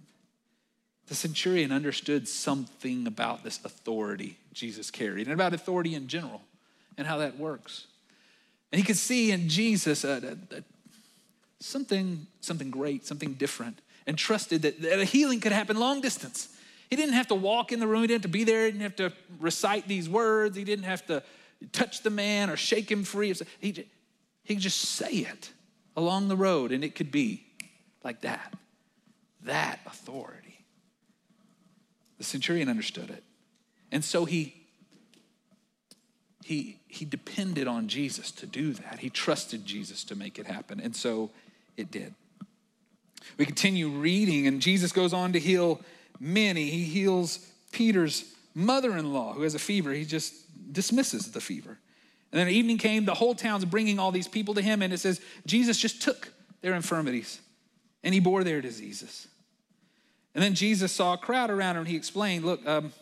The 1.08 1.16
centurion 1.16 1.72
understood 1.72 2.28
something 2.28 3.08
about 3.08 3.44
this 3.44 3.60
authority 3.66 4.38
Jesus 4.54 4.92
carried 4.92 5.28
and 5.28 5.34
about 5.34 5.54
authority 5.54 5.96
in 5.96 6.08
general 6.08 6.42
and 6.98 7.08
how 7.08 7.18
that 7.18 7.38
works. 7.38 7.88
And 8.72 8.80
he 8.80 8.86
could 8.86 8.98
see 8.98 9.32
in 9.32 9.50
Jesus 9.50 10.04
a, 10.04 10.38
a, 10.52 10.58
a, 10.58 10.64
something, 11.60 12.26
something 12.40 12.72
great, 12.72 13.06
something 13.06 13.34
different, 13.34 13.80
and 14.08 14.18
trusted 14.18 14.62
that, 14.64 14.82
that 14.82 15.00
a 15.00 15.06
healing 15.06 15.40
could 15.40 15.52
happen 15.52 15.78
long 15.78 16.02
distance. 16.02 16.50
He 16.90 16.96
didn't 16.96 17.14
have 17.14 17.28
to 17.28 17.36
walk 17.36 17.72
in 17.72 17.80
the 17.80 17.88
room, 17.88 18.02
he 18.02 18.08
didn't 18.08 18.24
have 18.24 18.32
to 18.32 18.38
be 18.38 18.44
there, 18.44 18.66
he 18.66 18.72
didn't 18.72 18.84
have 18.84 18.96
to 18.98 19.14
recite 19.40 19.88
these 19.88 20.10
words, 20.10 20.58
he 20.58 20.64
didn't 20.64 20.86
have 20.86 21.06
to 21.08 21.24
touch 21.72 22.02
the 22.02 22.10
man 22.10 22.50
or 22.50 22.58
shake 22.58 22.92
him 22.92 23.04
free. 23.04 23.34
He, 23.60 23.86
he 24.44 24.56
could 24.56 24.64
just 24.64 24.80
say 24.80 25.12
it 25.12 25.52
along 25.96 26.28
the 26.28 26.36
road, 26.36 26.72
and 26.72 26.84
it 26.84 26.96
could 26.96 27.12
be 27.12 27.46
like 28.04 28.22
that. 28.22 28.54
That 29.44 29.80
authority. 29.86 30.66
The 32.18 32.24
centurion 32.24 32.70
understood 32.70 33.10
it. 33.10 33.24
And 33.92 34.04
so 34.04 34.26
he 34.26 34.61
he, 36.44 36.80
he 36.88 37.06
depended 37.06 37.68
on 37.68 37.88
Jesus 37.88 38.32
to 38.32 38.46
do 38.46 38.74
that. 38.74 39.00
He 39.00 39.10
trusted 39.10 39.66
Jesus 39.66 40.04
to 40.06 40.16
make 40.16 40.40
it 40.40 40.48
happen. 40.48 40.80
And 40.80 40.96
so 40.96 41.30
it 41.78 41.92
did. 41.92 42.14
We 43.38 43.46
continue 43.46 43.90
reading, 43.90 44.48
and 44.48 44.62
Jesus 44.62 44.92
goes 44.92 45.14
on 45.14 45.34
to 45.34 45.40
heal 45.40 45.82
many. 46.20 46.70
He 46.70 46.84
heals 46.84 47.48
Peter's 47.72 48.26
mother 48.54 48.98
in 48.98 49.14
law 49.14 49.34
who 49.34 49.44
has 49.44 49.56
a 49.56 49.60
fever. 49.60 49.92
He 49.92 50.06
just 50.06 50.34
dismisses 50.74 51.32
the 51.32 51.42
fever. 51.42 51.78
And 52.32 52.40
then 52.40 52.50
evening 52.50 52.78
came, 52.78 53.06
the 53.06 53.14
whole 53.14 53.36
town's 53.36 53.66
bringing 53.66 54.00
all 54.00 54.12
these 54.12 54.28
people 54.28 54.54
to 54.56 54.62
him, 54.62 54.82
and 54.82 54.94
it 54.94 55.00
says 55.00 55.22
Jesus 55.46 55.78
just 55.78 56.02
took 56.02 56.32
their 56.62 56.74
infirmities 56.74 57.42
and 58.04 58.14
he 58.14 58.20
bore 58.20 58.44
their 58.44 58.62
diseases. 58.62 59.28
And 60.34 60.44
then 60.44 60.56
Jesus 60.56 60.92
saw 60.92 61.14
a 61.14 61.18
crowd 61.18 61.50
around 61.50 61.76
him, 61.76 61.82
and 61.82 61.88
he 61.90 61.98
explained, 61.98 62.46
Look, 62.46 62.66
um, 62.66 62.94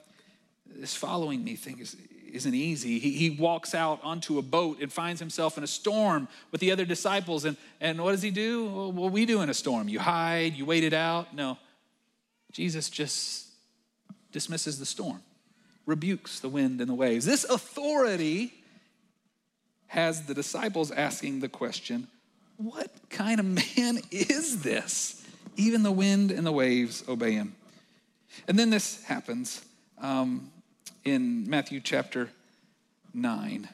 this 0.66 0.96
following 0.96 1.44
me 1.44 1.56
thing 1.56 1.80
is, 1.80 1.96
isn't 2.34 2.54
easy. 2.54 3.00
He, 3.00 3.12
he 3.12 3.30
walks 3.30 3.74
out 3.74 4.00
onto 4.04 4.38
a 4.38 4.42
boat 4.42 4.80
and 4.82 4.92
finds 4.92 5.20
himself 5.20 5.58
in 5.58 5.64
a 5.64 5.68
storm 5.68 6.28
with 6.52 6.62
the 6.62 6.72
other 6.72 6.86
disciples. 6.86 7.46
And, 7.46 7.58
and 7.80 8.02
what 8.02 8.12
does 8.12 8.22
he 8.22 8.32
do? 8.32 8.66
Well, 8.66 8.92
what 8.92 9.12
we 9.12 9.26
do 9.26 9.42
in 9.42 9.50
a 9.50 9.54
storm? 9.54 9.90
You 9.90 10.00
hide, 10.00 10.56
you 10.56 10.66
wait 10.66 10.84
it 10.84 10.94
out? 10.94 11.34
No. 11.34 11.58
Jesus 12.52 12.90
just 12.90 13.48
dismisses 14.32 14.80
the 14.80 14.86
storm, 14.86 15.22
rebukes 15.86 16.40
the 16.40 16.50
wind 16.50 16.82
and 16.82 16.90
the 16.90 16.96
waves. 16.96 17.26
This 17.26 17.44
authority 17.44 18.54
has 19.88 20.26
the 20.26 20.34
disciples 20.34 20.92
asking 20.92 21.40
the 21.40 21.50
question 21.50 22.08
what 22.58 22.92
kind 23.10 23.40
of 23.40 23.46
man 23.46 24.00
is 24.12 24.62
this? 24.62 25.26
Even 25.56 25.84
the 25.84 25.92
wind 25.92 26.32
and 26.32 26.46
the 26.46 26.52
waves 26.52 27.04
obey 27.08 27.32
him. 27.32 27.56
And 28.48 28.60
then 28.60 28.70
this 28.70 29.04
happens. 29.04 29.64
Um, 29.98 30.52
in 31.04 31.50
Matthew 31.50 31.80
chapter 31.80 32.30
9. 33.14 33.70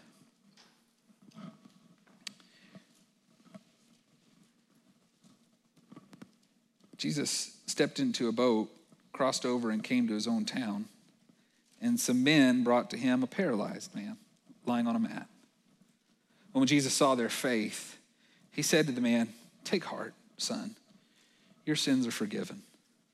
Jesus 6.98 7.58
stepped 7.66 8.00
into 8.00 8.28
a 8.28 8.32
boat, 8.32 8.70
crossed 9.12 9.46
over, 9.46 9.70
and 9.70 9.84
came 9.84 10.08
to 10.08 10.14
his 10.14 10.28
own 10.28 10.46
town. 10.46 10.86
And 11.82 12.00
some 12.00 12.24
men 12.24 12.64
brought 12.64 12.90
to 12.92 12.98
him 12.98 13.22
a 13.22 13.28
paralyzed 13.28 13.94
man 13.94 14.18
lying 14.66 14.88
on 14.88 14.96
a 14.96 15.00
mat. 15.00 15.28
when 16.54 16.68
Jesus 16.68 16.94
saw 16.94 17.16
their 17.16 17.30
faith, 17.30 17.98
he 18.52 18.62
said 18.62 18.88
to 18.88 18.92
the 18.94 19.02
man, 19.02 19.30
Take 19.66 19.84
heart, 19.84 20.14
son. 20.38 20.76
Your 21.66 21.76
sins 21.76 22.08
are 22.08 22.12
forgiven. 22.12 22.62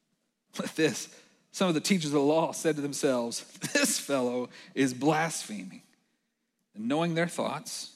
Let 0.60 0.76
this, 0.76 1.10
some 1.52 1.68
of 1.68 1.74
the 1.74 1.82
teachers 1.82 2.08
of 2.08 2.14
the 2.14 2.20
law 2.20 2.52
said 2.54 2.76
to 2.76 2.82
themselves, 2.82 3.44
This 3.74 4.00
fellow 4.00 4.50
is 4.74 4.94
blaspheming. 4.94 5.82
And 6.74 6.88
knowing 6.88 7.14
their 7.14 7.28
thoughts, 7.28 7.92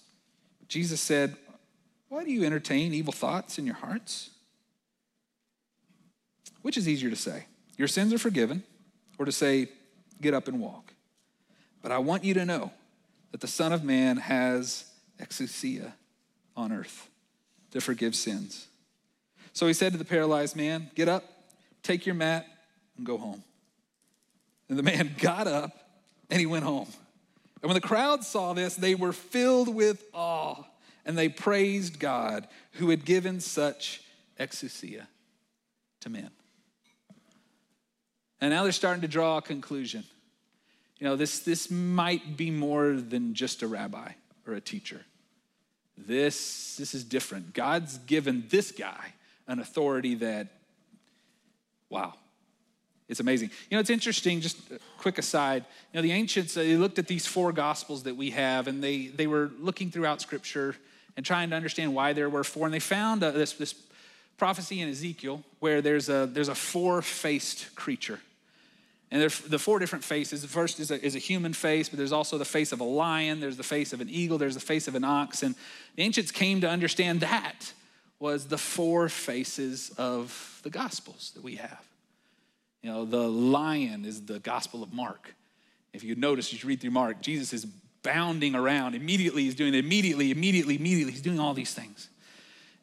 Jesus 0.67 0.99
said, 0.99 1.35
Why 2.09 2.23
do 2.25 2.31
you 2.31 2.43
entertain 2.43 2.93
evil 2.93 3.13
thoughts 3.13 3.57
in 3.57 3.65
your 3.65 3.75
hearts? 3.75 4.31
Which 6.61 6.77
is 6.77 6.87
easier 6.87 7.09
to 7.09 7.15
say, 7.15 7.45
Your 7.77 7.87
sins 7.87 8.13
are 8.13 8.17
forgiven, 8.17 8.63
or 9.17 9.25
to 9.25 9.31
say, 9.31 9.69
Get 10.21 10.33
up 10.33 10.47
and 10.47 10.59
walk? 10.59 10.93
But 11.81 11.91
I 11.91 11.99
want 11.99 12.23
you 12.23 12.33
to 12.33 12.45
know 12.45 12.71
that 13.31 13.41
the 13.41 13.47
Son 13.47 13.71
of 13.71 13.83
Man 13.83 14.17
has 14.17 14.85
exousia 15.19 15.93
on 16.57 16.71
earth 16.71 17.09
to 17.71 17.79
forgive 17.79 18.15
sins. 18.15 18.67
So 19.53 19.67
he 19.67 19.73
said 19.73 19.93
to 19.93 19.97
the 19.97 20.05
paralyzed 20.05 20.55
man, 20.55 20.89
Get 20.95 21.07
up, 21.07 21.23
take 21.83 22.05
your 22.05 22.15
mat, 22.15 22.47
and 22.97 23.05
go 23.05 23.17
home. 23.17 23.43
And 24.69 24.77
the 24.77 24.83
man 24.83 25.15
got 25.19 25.47
up 25.47 25.71
and 26.29 26.39
he 26.39 26.45
went 26.45 26.63
home. 26.63 26.87
And 27.61 27.69
when 27.69 27.75
the 27.75 27.87
crowd 27.87 28.23
saw 28.23 28.53
this, 28.53 28.75
they 28.75 28.95
were 28.95 29.13
filled 29.13 29.73
with 29.73 30.03
awe 30.13 30.63
and 31.05 31.17
they 31.17 31.29
praised 31.29 31.99
God 31.99 32.47
who 32.73 32.89
had 32.89 33.05
given 33.05 33.39
such 33.39 34.01
exousia 34.39 35.07
to 36.01 36.09
men. 36.09 36.29
And 38.41 38.51
now 38.51 38.63
they're 38.63 38.71
starting 38.71 39.01
to 39.01 39.07
draw 39.07 39.37
a 39.37 39.41
conclusion. 39.41 40.03
You 40.99 41.07
know, 41.07 41.15
this, 41.15 41.39
this 41.39 41.71
might 41.71 42.37
be 42.37 42.51
more 42.51 42.93
than 42.93 43.33
just 43.33 43.61
a 43.61 43.67
rabbi 43.67 44.11
or 44.47 44.53
a 44.53 44.61
teacher. 44.61 45.01
This, 45.97 46.75
this 46.75 46.93
is 46.93 47.03
different. 47.03 47.53
God's 47.53 47.97
given 47.99 48.45
this 48.49 48.71
guy 48.71 49.13
an 49.47 49.59
authority 49.59 50.15
that, 50.15 50.47
wow, 51.89 52.13
it's 53.07 53.19
amazing. 53.19 53.51
You 53.69 53.77
know, 53.77 53.79
it's 53.79 53.89
interesting, 53.89 54.41
just 54.41 54.57
quick 54.97 55.17
aside. 55.17 55.63
You 55.93 55.97
know, 55.97 56.01
the 56.01 56.11
ancients, 56.11 56.55
they 56.55 56.75
looked 56.75 56.97
at 56.97 57.07
these 57.07 57.27
four 57.27 57.51
gospels 57.51 58.03
that 58.03 58.15
we 58.15 58.31
have, 58.31 58.67
and 58.67 58.83
they, 58.83 59.07
they 59.07 59.27
were 59.27 59.51
looking 59.59 59.91
throughout 59.91 60.21
scripture 60.21 60.75
and 61.15 61.25
trying 61.25 61.51
to 61.51 61.55
understand 61.55 61.93
why 61.93 62.13
there 62.13 62.29
were 62.29 62.43
four. 62.43 62.65
And 62.65 62.73
they 62.73 62.79
found 62.79 63.23
uh, 63.23 63.31
this, 63.31 63.53
this 63.53 63.75
prophecy 64.37 64.81
in 64.81 64.89
Ezekiel 64.89 65.43
where 65.59 65.81
there's 65.81 66.09
a, 66.09 66.27
there's 66.31 66.49
a 66.49 66.55
four 66.55 67.01
faced 67.01 67.75
creature. 67.75 68.19
And 69.11 69.21
there's 69.21 69.39
the 69.39 69.59
four 69.59 69.77
different 69.77 70.03
faces. 70.03 70.41
The 70.41 70.47
first 70.47 70.79
is 70.79 70.89
a, 70.89 71.03
is 71.05 71.15
a 71.15 71.19
human 71.19 71.53
face, 71.53 71.89
but 71.89 71.97
there's 71.97 72.11
also 72.11 72.39
the 72.39 72.43
face 72.43 72.71
of 72.71 72.79
a 72.79 72.83
lion, 72.83 73.39
there's 73.39 73.55
the 73.55 73.63
face 73.63 73.93
of 73.93 74.01
an 74.01 74.09
eagle, 74.09 74.39
there's 74.39 74.55
the 74.55 74.59
face 74.59 74.87
of 74.87 74.95
an 74.95 75.03
ox. 75.03 75.43
And 75.43 75.55
the 75.95 76.03
ancients 76.03 76.31
came 76.31 76.59
to 76.61 76.69
understand 76.69 77.21
that 77.21 77.71
was 78.19 78.47
the 78.47 78.57
four 78.57 79.07
faces 79.09 79.91
of 79.97 80.59
the 80.63 80.71
gospels 80.71 81.31
that 81.35 81.43
we 81.43 81.55
have. 81.55 81.85
You 82.85 82.91
know, 82.91 83.03
the 83.03 83.27
lion 83.27 84.05
is 84.05 84.27
the 84.27 84.37
gospel 84.37 84.83
of 84.83 84.93
Mark. 84.93 85.33
If 85.91 86.03
you 86.03 86.13
notice, 86.13 86.53
you 86.53 86.59
read 86.67 86.81
through 86.81 86.91
Mark, 86.91 87.19
Jesus 87.19 87.51
is 87.51 87.65
bounding 87.65 88.53
around. 88.53 88.93
Immediately, 88.93 89.41
he's 89.41 89.55
doing 89.55 89.73
it. 89.73 89.83
Immediately, 89.83 90.29
immediately, 90.29 90.75
immediately, 90.75 91.11
he's 91.11 91.23
doing 91.23 91.39
all 91.39 91.55
these 91.55 91.73
things. 91.73 92.09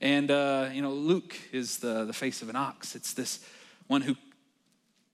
And, 0.01 0.29
uh, 0.29 0.71
you 0.73 0.83
know, 0.83 0.91
Luke 0.91 1.37
is 1.53 1.79
the, 1.79 2.05
the 2.05 2.13
face 2.13 2.43
of 2.43 2.49
an 2.49 2.57
ox. 2.57 2.97
It's 2.97 3.15
this 3.15 3.47
one 3.87 4.03
who 4.03 4.17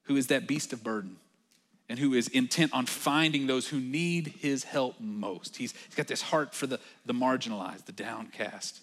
who 0.04 0.16
is 0.16 0.28
that 0.28 0.46
beast 0.46 0.72
of 0.72 0.82
burden 0.82 1.16
and 1.90 1.98
who 1.98 2.14
is 2.14 2.28
intent 2.28 2.72
on 2.72 2.86
finding 2.86 3.46
those 3.46 3.68
who 3.68 3.78
need 3.78 4.28
his 4.38 4.64
help 4.64 4.98
most. 4.98 5.58
He's, 5.58 5.74
he's 5.84 5.96
got 5.96 6.06
this 6.06 6.22
heart 6.22 6.54
for 6.54 6.66
the, 6.66 6.80
the 7.04 7.12
marginalized, 7.12 7.84
the 7.84 7.92
downcast, 7.92 8.80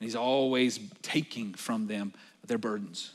and 0.00 0.06
he's 0.06 0.16
always 0.16 0.80
taking 1.02 1.52
from 1.52 1.88
them 1.88 2.14
their 2.46 2.56
burdens. 2.56 3.10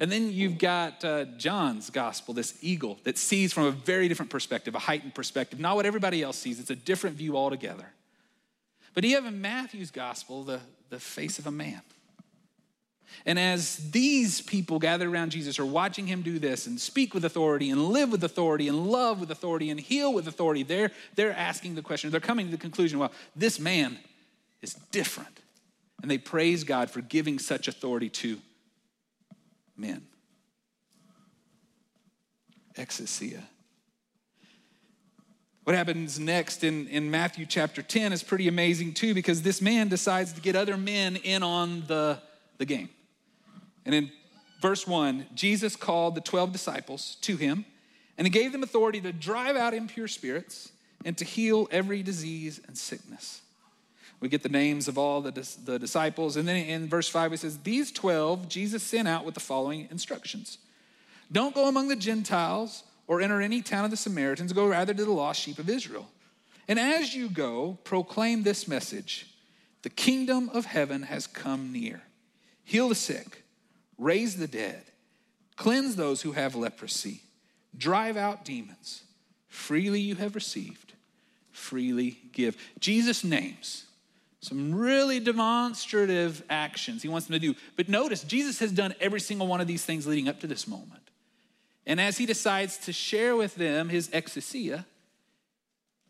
And 0.00 0.12
then 0.12 0.32
you've 0.32 0.58
got 0.58 1.04
uh, 1.04 1.24
John's 1.36 1.90
gospel, 1.90 2.34
this 2.34 2.56
eagle 2.62 2.98
that 3.04 3.18
sees 3.18 3.52
from 3.52 3.64
a 3.64 3.70
very 3.70 4.08
different 4.08 4.30
perspective, 4.30 4.74
a 4.74 4.78
heightened 4.78 5.14
perspective, 5.14 5.58
not 5.58 5.76
what 5.76 5.86
everybody 5.86 6.22
else 6.22 6.38
sees. 6.38 6.60
It's 6.60 6.70
a 6.70 6.76
different 6.76 7.16
view 7.16 7.36
altogether. 7.36 7.86
But 8.94 9.04
you 9.04 9.16
have 9.16 9.26
in 9.26 9.40
Matthew's 9.40 9.90
gospel 9.90 10.44
the, 10.44 10.60
the 10.90 11.00
face 11.00 11.38
of 11.38 11.46
a 11.46 11.50
man 11.50 11.82
and 13.26 13.38
as 13.38 13.90
these 13.90 14.40
people 14.40 14.78
gathered 14.78 15.08
around 15.08 15.30
Jesus 15.30 15.58
are 15.58 15.66
watching 15.66 16.06
him 16.06 16.22
do 16.22 16.38
this 16.38 16.66
and 16.66 16.80
speak 16.80 17.14
with 17.14 17.24
authority 17.24 17.70
and 17.70 17.88
live 17.88 18.10
with 18.10 18.22
authority 18.24 18.68
and 18.68 18.86
love 18.86 19.20
with 19.20 19.30
authority 19.30 19.70
and 19.70 19.80
heal 19.80 20.12
with 20.12 20.28
authority, 20.28 20.62
they're, 20.62 20.90
they're 21.14 21.32
asking 21.32 21.74
the 21.74 21.82
question, 21.82 22.10
they're 22.10 22.20
coming 22.20 22.46
to 22.46 22.52
the 22.52 22.58
conclusion, 22.58 22.98
well, 22.98 23.12
this 23.34 23.58
man 23.58 23.98
is 24.62 24.74
different. 24.92 25.40
And 26.00 26.10
they 26.10 26.18
praise 26.18 26.64
God 26.64 26.90
for 26.90 27.00
giving 27.00 27.38
such 27.38 27.66
authority 27.66 28.08
to 28.10 28.38
men. 29.78 30.02
Exousia. 32.76 33.42
What 35.64 35.76
happens 35.76 36.18
next 36.18 36.64
in, 36.64 36.88
in 36.88 37.10
Matthew 37.10 37.44
chapter 37.44 37.82
10 37.82 38.14
is 38.14 38.22
pretty 38.22 38.48
amazing 38.48 38.94
too, 38.94 39.12
because 39.12 39.42
this 39.42 39.60
man 39.60 39.88
decides 39.88 40.32
to 40.32 40.40
get 40.40 40.56
other 40.56 40.78
men 40.78 41.16
in 41.16 41.42
on 41.42 41.84
the, 41.86 42.18
the 42.56 42.64
game. 42.64 42.88
And 43.84 43.94
in 43.94 44.10
verse 44.62 44.86
1, 44.86 45.26
Jesus 45.34 45.76
called 45.76 46.14
the 46.14 46.22
12 46.22 46.52
disciples 46.52 47.16
to 47.20 47.36
him, 47.36 47.66
and 48.16 48.26
he 48.26 48.30
gave 48.30 48.52
them 48.52 48.62
authority 48.62 49.00
to 49.02 49.12
drive 49.12 49.56
out 49.56 49.74
impure 49.74 50.08
spirits 50.08 50.72
and 51.04 51.18
to 51.18 51.24
heal 51.24 51.68
every 51.70 52.02
disease 52.02 52.60
and 52.66 52.76
sickness. 52.76 53.42
We 54.20 54.28
get 54.28 54.42
the 54.42 54.48
names 54.48 54.88
of 54.88 54.98
all 54.98 55.20
the, 55.20 55.30
the 55.64 55.78
disciples. 55.78 56.36
And 56.36 56.48
then 56.48 56.56
in 56.56 56.88
verse 56.88 57.08
5, 57.08 57.32
it 57.32 57.38
says, 57.38 57.58
These 57.58 57.92
12 57.92 58.48
Jesus 58.48 58.82
sent 58.82 59.06
out 59.06 59.24
with 59.24 59.34
the 59.34 59.40
following 59.40 59.88
instructions 59.90 60.58
Don't 61.30 61.54
go 61.54 61.68
among 61.68 61.88
the 61.88 61.96
Gentiles 61.96 62.82
or 63.06 63.20
enter 63.20 63.40
any 63.40 63.62
town 63.62 63.84
of 63.84 63.90
the 63.90 63.96
Samaritans, 63.96 64.52
go 64.52 64.66
rather 64.66 64.92
to 64.92 65.04
the 65.04 65.10
lost 65.10 65.40
sheep 65.40 65.58
of 65.58 65.68
Israel. 65.68 66.08
And 66.66 66.78
as 66.78 67.14
you 67.14 67.30
go, 67.30 67.78
proclaim 67.84 68.42
this 68.42 68.68
message 68.68 69.26
The 69.82 69.90
kingdom 69.90 70.50
of 70.52 70.66
heaven 70.66 71.02
has 71.04 71.26
come 71.26 71.72
near. 71.72 72.02
Heal 72.64 72.88
the 72.88 72.94
sick 72.94 73.44
raise 73.98 74.36
the 74.36 74.46
dead, 74.46 74.84
cleanse 75.56 75.96
those 75.96 76.22
who 76.22 76.32
have 76.32 76.54
leprosy, 76.54 77.22
drive 77.76 78.16
out 78.16 78.44
demons. 78.44 79.02
Freely 79.48 80.00
you 80.00 80.14
have 80.14 80.36
received, 80.36 80.92
freely 81.50 82.18
give. 82.32 82.56
Jesus 82.78 83.24
names 83.24 83.86
some 84.40 84.74
really 84.74 85.18
demonstrative 85.18 86.44
actions 86.48 87.02
he 87.02 87.08
wants 87.08 87.26
them 87.26 87.34
to 87.34 87.40
do. 87.40 87.54
But 87.76 87.88
notice, 87.88 88.22
Jesus 88.22 88.60
has 88.60 88.70
done 88.70 88.94
every 89.00 89.20
single 89.20 89.46
one 89.46 89.60
of 89.60 89.66
these 89.66 89.84
things 89.84 90.06
leading 90.06 90.28
up 90.28 90.40
to 90.40 90.46
this 90.46 90.68
moment. 90.68 91.02
And 91.86 92.00
as 92.00 92.18
he 92.18 92.26
decides 92.26 92.76
to 92.78 92.92
share 92.92 93.34
with 93.34 93.56
them 93.56 93.88
his 93.88 94.08
exousia, 94.08 94.84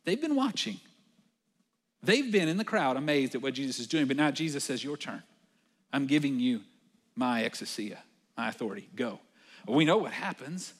they've 0.04 0.20
been 0.20 0.34
watching. 0.34 0.80
They've 2.02 2.30
been 2.30 2.48
in 2.48 2.58
the 2.58 2.64
crowd 2.64 2.96
amazed 2.96 3.34
at 3.34 3.42
what 3.42 3.54
Jesus 3.54 3.78
is 3.78 3.86
doing, 3.86 4.06
but 4.06 4.16
now 4.16 4.30
Jesus 4.30 4.64
says, 4.64 4.84
Your 4.84 4.96
turn. 4.96 5.22
I'm 5.92 6.06
giving 6.06 6.38
you 6.38 6.60
my 7.16 7.42
exousia, 7.42 7.96
my 8.36 8.48
authority. 8.48 8.88
Go. 8.94 9.20
We 9.66 9.84
know 9.84 9.98
what 9.98 10.12
happens. 10.12 10.74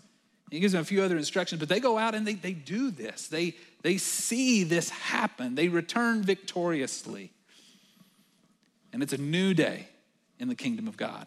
He 0.50 0.60
gives 0.60 0.72
them 0.72 0.82
a 0.82 0.84
few 0.84 1.02
other 1.02 1.16
instructions, 1.16 1.60
but 1.60 1.68
they 1.68 1.80
go 1.80 1.98
out 1.98 2.14
and 2.14 2.26
they, 2.26 2.34
they 2.34 2.52
do 2.52 2.90
this. 2.90 3.28
They, 3.28 3.54
they 3.82 3.98
see 3.98 4.64
this 4.64 4.90
happen. 4.90 5.54
They 5.54 5.68
return 5.68 6.22
victoriously. 6.22 7.32
And 8.92 9.02
it's 9.02 9.12
a 9.12 9.18
new 9.18 9.54
day 9.54 9.88
in 10.38 10.48
the 10.48 10.54
kingdom 10.54 10.88
of 10.88 10.96
God. 10.96 11.26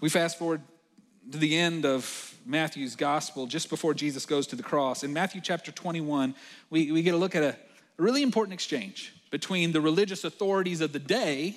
We 0.00 0.08
fast 0.08 0.38
forward 0.38 0.62
to 1.30 1.38
the 1.38 1.56
end 1.56 1.84
of 1.84 2.34
Matthew's 2.44 2.96
gospel, 2.96 3.46
just 3.46 3.70
before 3.70 3.94
Jesus 3.94 4.26
goes 4.26 4.46
to 4.48 4.56
the 4.56 4.62
cross. 4.62 5.04
In 5.04 5.12
Matthew 5.12 5.40
chapter 5.40 5.70
21, 5.70 6.34
we, 6.70 6.90
we 6.90 7.02
get 7.02 7.14
a 7.14 7.16
look 7.16 7.34
at 7.34 7.42
a, 7.42 7.56
really 7.98 8.22
important 8.22 8.54
exchange 8.54 9.14
between 9.30 9.70
the 9.70 9.80
religious 9.80 10.24
authorities 10.24 10.80
of 10.80 10.92
the 10.92 10.98
day 10.98 11.56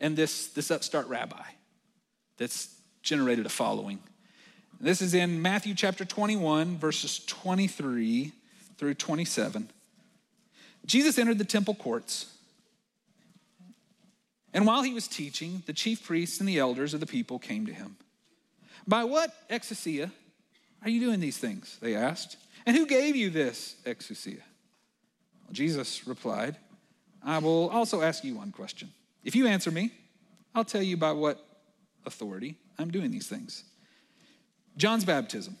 and 0.00 0.16
this, 0.16 0.48
this 0.48 0.70
upstart 0.70 1.06
rabbi 1.06 1.42
that's 2.38 2.74
generated 3.02 3.46
a 3.46 3.48
following. 3.48 4.00
This 4.80 5.00
is 5.00 5.14
in 5.14 5.40
Matthew 5.40 5.74
chapter 5.74 6.04
21, 6.04 6.76
verses 6.76 7.24
23 7.24 8.32
through 8.76 8.94
27. 8.94 9.70
Jesus 10.84 11.18
entered 11.18 11.38
the 11.38 11.44
temple 11.44 11.74
courts. 11.74 12.35
And 14.56 14.64
while 14.66 14.82
he 14.82 14.94
was 14.94 15.06
teaching, 15.06 15.62
the 15.66 15.74
chief 15.74 16.02
priests 16.02 16.40
and 16.40 16.48
the 16.48 16.58
elders 16.58 16.94
of 16.94 17.00
the 17.00 17.06
people 17.06 17.38
came 17.38 17.66
to 17.66 17.74
him. 17.74 17.98
By 18.88 19.04
what 19.04 19.30
exousia 19.50 20.10
are 20.82 20.88
you 20.88 20.98
doing 20.98 21.20
these 21.20 21.36
things? 21.36 21.76
They 21.82 21.94
asked. 21.94 22.38
And 22.64 22.74
who 22.74 22.86
gave 22.86 23.14
you 23.16 23.28
this 23.28 23.76
exousia? 23.84 24.40
Well, 25.44 25.52
Jesus 25.52 26.06
replied, 26.06 26.56
I 27.22 27.36
will 27.36 27.68
also 27.68 28.00
ask 28.00 28.24
you 28.24 28.36
one 28.36 28.50
question. 28.50 28.90
If 29.24 29.36
you 29.36 29.46
answer 29.46 29.70
me, 29.70 29.92
I'll 30.54 30.64
tell 30.64 30.82
you 30.82 30.96
by 30.96 31.12
what 31.12 31.38
authority 32.06 32.56
I'm 32.78 32.90
doing 32.90 33.10
these 33.10 33.28
things. 33.28 33.62
John's 34.78 35.04
baptism, 35.04 35.58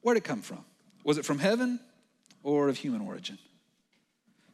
where'd 0.00 0.18
it 0.18 0.24
come 0.24 0.42
from? 0.42 0.64
Was 1.04 1.18
it 1.18 1.24
from 1.24 1.38
heaven 1.38 1.78
or 2.42 2.68
of 2.68 2.78
human 2.78 3.00
origin? 3.00 3.38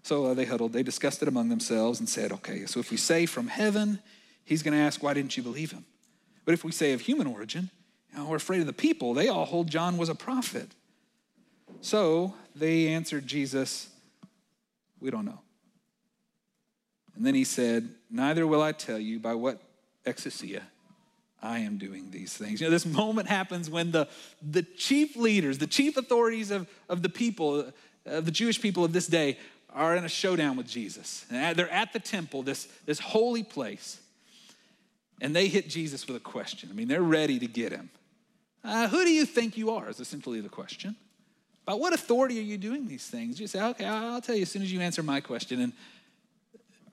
So 0.04 0.26
uh, 0.26 0.34
they 0.34 0.44
huddled, 0.44 0.74
they 0.74 0.82
discussed 0.82 1.22
it 1.22 1.28
among 1.28 1.48
themselves 1.48 1.98
and 1.98 2.06
said, 2.06 2.30
okay, 2.30 2.66
so 2.66 2.78
if 2.78 2.90
we 2.90 2.98
say 2.98 3.24
from 3.24 3.48
heaven, 3.48 4.00
he's 4.44 4.62
going 4.62 4.76
to 4.76 4.80
ask, 4.80 5.02
why 5.02 5.14
didn't 5.14 5.34
you 5.34 5.42
believe 5.42 5.72
him? 5.72 5.86
But 6.44 6.52
if 6.52 6.62
we 6.62 6.72
say 6.72 6.92
of 6.92 7.00
human 7.00 7.26
origin, 7.26 7.70
you 8.12 8.18
know, 8.18 8.26
we're 8.26 8.36
afraid 8.36 8.60
of 8.60 8.66
the 8.66 8.74
people. 8.74 9.14
They 9.14 9.28
all 9.28 9.46
hold 9.46 9.70
John 9.70 9.96
was 9.96 10.10
a 10.10 10.14
prophet. 10.14 10.68
So 11.80 12.34
they 12.54 12.88
answered 12.88 13.26
Jesus, 13.26 13.88
we 15.00 15.10
don't 15.10 15.24
know. 15.24 15.40
And 17.16 17.24
then 17.24 17.34
he 17.34 17.44
said, 17.44 17.88
Neither 18.10 18.46
will 18.46 18.60
I 18.60 18.72
tell 18.72 18.98
you 18.98 19.18
by 19.18 19.34
what 19.34 19.58
exousia 20.04 20.60
I 21.42 21.60
am 21.60 21.78
doing 21.78 22.10
these 22.10 22.36
things. 22.36 22.60
You 22.60 22.66
know, 22.66 22.70
this 22.70 22.84
moment 23.02 23.28
happens 23.28 23.70
when 23.70 23.90
the, 23.90 24.08
the 24.42 24.64
chief 24.64 25.16
leaders, 25.16 25.56
the 25.56 25.66
chief 25.66 25.96
authorities 25.96 26.50
of, 26.50 26.68
of 26.90 27.00
the 27.00 27.08
people, 27.08 27.72
of 28.04 28.24
the 28.26 28.30
Jewish 28.30 28.60
people 28.60 28.84
of 28.84 28.92
this 28.92 29.06
day, 29.06 29.38
are 29.74 29.96
in 29.96 30.04
a 30.04 30.08
showdown 30.08 30.56
with 30.56 30.68
Jesus. 30.68 31.26
And 31.30 31.56
they're 31.56 31.70
at 31.70 31.92
the 31.92 31.98
temple, 31.98 32.42
this, 32.42 32.68
this 32.86 33.00
holy 33.00 33.42
place, 33.42 34.00
and 35.20 35.34
they 35.34 35.48
hit 35.48 35.68
Jesus 35.68 36.06
with 36.06 36.16
a 36.16 36.20
question. 36.20 36.68
I 36.70 36.74
mean, 36.74 36.88
they're 36.88 37.02
ready 37.02 37.38
to 37.38 37.46
get 37.46 37.72
him. 37.72 37.90
Uh, 38.62 38.88
who 38.88 39.04
do 39.04 39.10
you 39.10 39.26
think 39.26 39.56
you 39.56 39.70
are? 39.70 39.88
Is 39.88 40.00
essentially 40.00 40.40
the 40.40 40.48
question. 40.48 40.96
By 41.64 41.74
what 41.74 41.92
authority 41.92 42.38
are 42.38 42.42
you 42.42 42.58
doing 42.58 42.88
these 42.88 43.06
things? 43.06 43.40
You 43.40 43.46
say, 43.46 43.62
okay, 43.62 43.84
I'll 43.84 44.20
tell 44.20 44.34
you 44.34 44.42
as 44.42 44.50
soon 44.50 44.62
as 44.62 44.72
you 44.72 44.80
answer 44.80 45.02
my 45.02 45.20
question. 45.20 45.60
And 45.60 45.72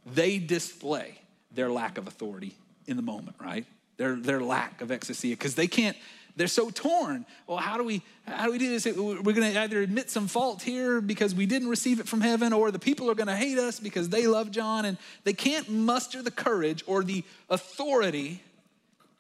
they 0.06 0.38
display 0.38 1.20
their 1.52 1.70
lack 1.70 1.98
of 1.98 2.08
authority 2.08 2.56
in 2.88 2.96
the 2.96 3.04
moment, 3.04 3.38
right? 3.40 3.66
Their, 3.98 4.16
their 4.16 4.42
lack 4.42 4.82
of 4.82 4.90
exousia, 4.90 5.32
because 5.32 5.56
they 5.56 5.68
can't, 5.68 5.98
they're 6.36 6.48
so 6.48 6.70
torn. 6.70 7.26
Well, 7.48 7.58
how 7.58 7.78
do 7.78 7.84
we 7.84 8.02
how 8.26 8.46
do 8.46 8.52
we 8.52 8.58
do 8.58 8.70
this? 8.70 8.86
We're 8.86 9.22
going 9.22 9.54
to 9.54 9.60
either 9.60 9.82
admit 9.82 10.10
some 10.10 10.28
fault 10.28 10.62
here 10.62 11.02
because 11.02 11.36
we 11.36 11.46
didn't 11.46 11.68
receive 11.68 12.00
it 12.00 12.08
from 12.08 12.22
heaven, 12.22 12.54
or 12.54 12.72
the 12.72 12.80
people 12.80 13.10
are 13.10 13.16
going 13.16 13.28
to 13.28 13.36
hate 13.36 13.58
us 13.58 13.80
because 13.80 14.10
they 14.10 14.28
love 14.28 14.52
John, 14.52 14.86
and 14.86 14.98
they 15.24 15.34
can't 15.34 15.70
muster 15.70 16.22
the 16.22 16.32
courage 16.32 16.84
or 16.88 17.04
the 17.04 17.24
authority 17.50 18.42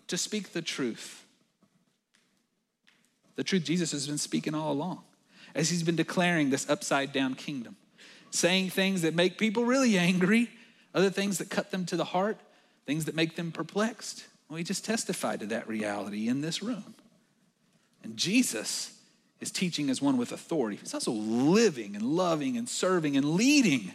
to 0.08 0.18
speak 0.18 0.54
the 0.54 0.62
truth. 0.62 1.26
The 3.36 3.44
truth 3.44 3.64
Jesus 3.64 3.92
has 3.92 4.08
been 4.08 4.18
speaking 4.18 4.54
all 4.54 4.72
along 4.72 5.02
as 5.56 5.70
he's 5.70 5.84
been 5.84 5.96
declaring 5.96 6.50
this 6.50 6.70
upside 6.70 7.12
down 7.12 7.34
kingdom, 7.36 7.76
saying 8.30 8.70
things 8.70 9.02
that 9.02 9.16
make 9.16 9.38
people 9.38 9.66
really 9.66 9.98
angry, 9.98 10.50
other 10.94 11.10
things 11.10 11.38
that 11.40 11.50
cut 11.50 11.72
them 11.72 11.86
to 11.86 11.98
the 11.98 12.06
heart, 12.06 12.38
things 12.86 13.06
that 13.06 13.16
make 13.16 13.36
them 13.36 13.52
perplexed. 13.52 14.26
We 14.50 14.64
just 14.64 14.84
testified 14.84 15.40
to 15.40 15.46
that 15.48 15.68
reality 15.68 16.28
in 16.28 16.42
this 16.42 16.62
room. 16.62 16.96
And 18.04 18.18
Jesus 18.18 18.98
is 19.40 19.52
teaching 19.52 19.90
as 19.90 20.02
one 20.02 20.18
with 20.18 20.32
authority. 20.32 20.78
He's 20.78 20.94
also 20.94 21.12
living 21.12 21.96
and 21.96 22.04
loving 22.04 22.58
and 22.58 22.70
serving 22.70 23.18
and 23.18 23.26
leading 23.26 23.94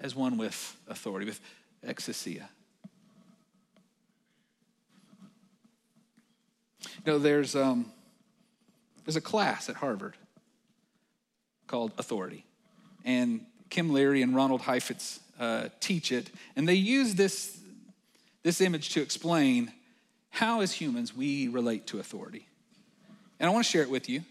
as 0.00 0.14
one 0.14 0.38
with 0.38 0.76
authority, 0.88 1.26
with 1.26 1.40
exousia. 1.86 2.48
You 7.04 7.12
know, 7.12 7.18
there's, 7.18 7.54
um, 7.54 7.92
there's 9.04 9.16
a 9.16 9.20
class 9.20 9.68
at 9.68 9.76
Harvard 9.76 10.14
called 11.66 11.92
Authority. 11.98 12.44
And 13.04 13.46
Kim 13.70 13.92
Leary 13.92 14.22
and 14.22 14.34
Ronald 14.34 14.62
Heifetz 14.62 15.20
uh, 15.38 15.68
teach 15.80 16.10
it. 16.12 16.30
And 16.56 16.68
they 16.68 16.74
use 16.74 17.14
this, 17.14 17.58
this 18.42 18.60
image 18.60 18.90
to 18.90 19.02
explain 19.02 19.72
how, 20.30 20.60
as 20.60 20.72
humans, 20.72 21.14
we 21.14 21.48
relate 21.48 21.86
to 21.88 22.00
authority. 22.00 22.47
And 23.40 23.48
I 23.48 23.52
want 23.52 23.64
to 23.64 23.70
share 23.70 23.82
it 23.82 23.90
with 23.90 24.08
you. 24.08 24.22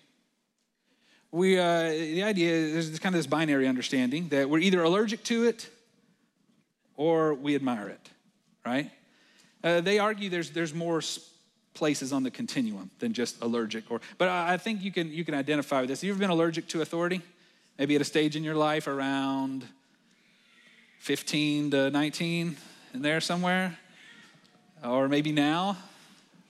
We, 1.31 1.59
uh, 1.59 1.89
the 1.89 2.23
idea 2.23 2.51
is 2.51 2.97
kind 2.99 3.13
of 3.13 3.19
this 3.19 3.27
binary 3.27 3.67
understanding 3.67 4.29
that 4.29 4.49
we're 4.49 4.59
either 4.59 4.81
allergic 4.81 5.23
to 5.25 5.43
it 5.43 5.69
or 6.95 7.33
we 7.33 7.53
admire 7.55 7.89
it, 7.89 8.09
right? 8.65 8.89
Uh, 9.63 9.81
they 9.81 9.99
argue 9.99 10.29
there's, 10.29 10.51
there's 10.51 10.73
more 10.73 11.01
places 11.77 12.11
on 12.11 12.23
the 12.23 12.31
continuum 12.31 12.89
than 12.97 13.13
just 13.13 13.39
allergic 13.43 13.91
or 13.91 14.01
but 14.17 14.27
i 14.27 14.57
think 14.57 14.81
you 14.81 14.91
can 14.91 15.11
you 15.13 15.23
can 15.23 15.35
identify 15.35 15.79
with 15.79 15.89
this 15.89 16.03
you 16.03 16.09
ever 16.09 16.19
been 16.19 16.31
allergic 16.31 16.67
to 16.67 16.81
authority 16.81 17.21
maybe 17.77 17.93
at 17.93 18.01
a 18.01 18.03
stage 18.03 18.35
in 18.35 18.43
your 18.43 18.55
life 18.55 18.87
around 18.87 19.63
15 20.97 21.69
to 21.69 21.91
19 21.91 22.57
in 22.95 23.01
there 23.03 23.21
somewhere 23.21 23.77
or 24.83 25.07
maybe 25.07 25.31
now 25.31 25.77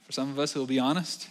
for 0.06 0.14
some 0.14 0.30
of 0.32 0.40
us 0.40 0.54
who 0.54 0.62
will 0.62 0.68
be 0.68 0.80
honest 0.80 1.28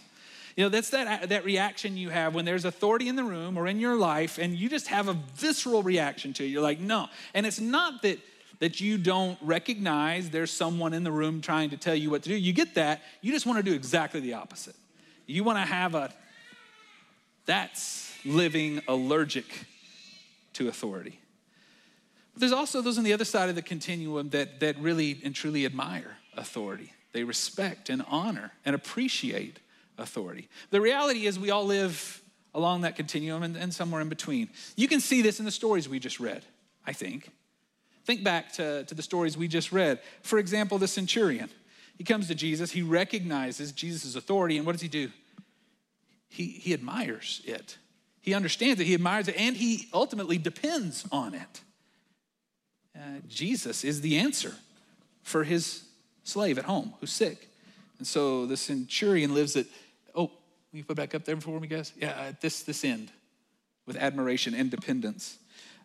you 0.57 0.63
know 0.63 0.69
that's 0.69 0.89
that 0.89 1.29
that 1.29 1.45
reaction 1.45 1.95
you 1.95 2.09
have 2.09 2.35
when 2.35 2.43
there's 2.43 2.65
authority 2.65 3.07
in 3.07 3.15
the 3.15 3.23
room 3.23 3.57
or 3.57 3.67
in 3.67 3.79
your 3.79 3.95
life 3.95 4.37
and 4.37 4.55
you 4.55 4.67
just 4.67 4.87
have 4.87 5.07
a 5.07 5.13
visceral 5.35 5.81
reaction 5.83 6.33
to 6.33 6.43
it 6.43 6.47
you're 6.47 6.61
like 6.61 6.79
no 6.79 7.07
and 7.33 7.45
it's 7.45 7.61
not 7.61 8.01
that 8.01 8.19
that 8.59 8.81
you 8.81 8.97
don't 8.97 9.37
recognize 9.41 10.29
there's 10.29 10.51
someone 10.51 10.93
in 10.93 11.03
the 11.03 11.11
room 11.11 11.41
trying 11.41 11.69
to 11.69 11.77
tell 11.77 11.95
you 11.95 12.09
what 12.09 12.23
to 12.23 12.29
do. 12.29 12.35
You 12.35 12.53
get 12.53 12.75
that. 12.75 13.01
You 13.21 13.31
just 13.31 13.45
want 13.45 13.57
to 13.57 13.63
do 13.63 13.73
exactly 13.73 14.19
the 14.19 14.33
opposite. 14.33 14.75
You 15.25 15.43
want 15.43 15.57
to 15.57 15.65
have 15.65 15.93
a, 15.95 16.11
that's 17.45 18.13
living 18.25 18.81
allergic 18.87 19.45
to 20.53 20.67
authority. 20.67 21.19
But 22.33 22.41
there's 22.41 22.51
also 22.51 22.81
those 22.81 22.97
on 22.97 23.03
the 23.03 23.13
other 23.13 23.25
side 23.25 23.49
of 23.49 23.55
the 23.55 23.61
continuum 23.61 24.29
that, 24.29 24.59
that 24.59 24.77
really 24.79 25.19
and 25.23 25.35
truly 25.35 25.65
admire 25.65 26.17
authority. 26.35 26.93
They 27.13 27.23
respect 27.23 27.89
and 27.89 28.03
honor 28.07 28.53
and 28.65 28.75
appreciate 28.75 29.59
authority. 29.97 30.49
The 30.71 30.81
reality 30.81 31.25
is, 31.25 31.39
we 31.39 31.51
all 31.51 31.65
live 31.65 32.21
along 32.53 32.81
that 32.81 32.95
continuum 32.95 33.43
and, 33.43 33.55
and 33.55 33.73
somewhere 33.73 34.01
in 34.01 34.09
between. 34.09 34.49
You 34.75 34.87
can 34.87 34.99
see 34.99 35.21
this 35.21 35.39
in 35.39 35.45
the 35.45 35.51
stories 35.51 35.87
we 35.87 35.99
just 35.99 36.19
read, 36.19 36.43
I 36.85 36.93
think. 36.93 37.31
Think 38.05 38.23
back 38.23 38.53
to, 38.53 38.83
to 38.85 38.95
the 38.95 39.03
stories 39.03 39.37
we 39.37 39.47
just 39.47 39.71
read. 39.71 39.99
For 40.21 40.39
example, 40.39 40.77
the 40.77 40.87
centurion. 40.87 41.49
He 41.97 42.03
comes 42.03 42.27
to 42.27 42.35
Jesus, 42.35 42.71
he 42.71 42.81
recognizes 42.81 43.71
Jesus' 43.71 44.15
authority, 44.15 44.57
and 44.57 44.65
what 44.65 44.73
does 44.73 44.81
he 44.81 44.87
do? 44.87 45.11
He, 46.29 46.45
he 46.45 46.73
admires 46.73 47.41
it. 47.45 47.77
He 48.21 48.33
understands 48.33 48.79
it, 48.79 48.85
he 48.85 48.93
admires 48.93 49.27
it, 49.27 49.35
and 49.37 49.55
he 49.55 49.87
ultimately 49.93 50.37
depends 50.37 51.05
on 51.11 51.33
it. 51.33 51.61
Uh, 52.95 53.19
Jesus 53.27 53.83
is 53.83 54.01
the 54.01 54.17
answer 54.17 54.53
for 55.23 55.43
his 55.43 55.83
slave 56.23 56.57
at 56.57 56.65
home 56.65 56.93
who's 56.99 57.11
sick. 57.11 57.47
And 57.97 58.07
so 58.07 58.45
the 58.45 58.57
centurion 58.57 59.33
lives 59.33 59.55
at, 59.55 59.65
oh, 60.77 60.79
we 60.79 60.83
put 60.83 60.97
back 60.97 61.15
up 61.15 61.25
there 61.25 61.39
for 61.39 61.59
me, 61.59 61.67
guys? 61.67 61.91
Yeah, 61.99 62.09
at 62.09 62.41
this, 62.41 62.63
this 62.63 62.83
end 62.83 63.11
with 63.85 63.97
admiration 63.97 64.53
and 64.53 64.69
dependence. 64.69 65.37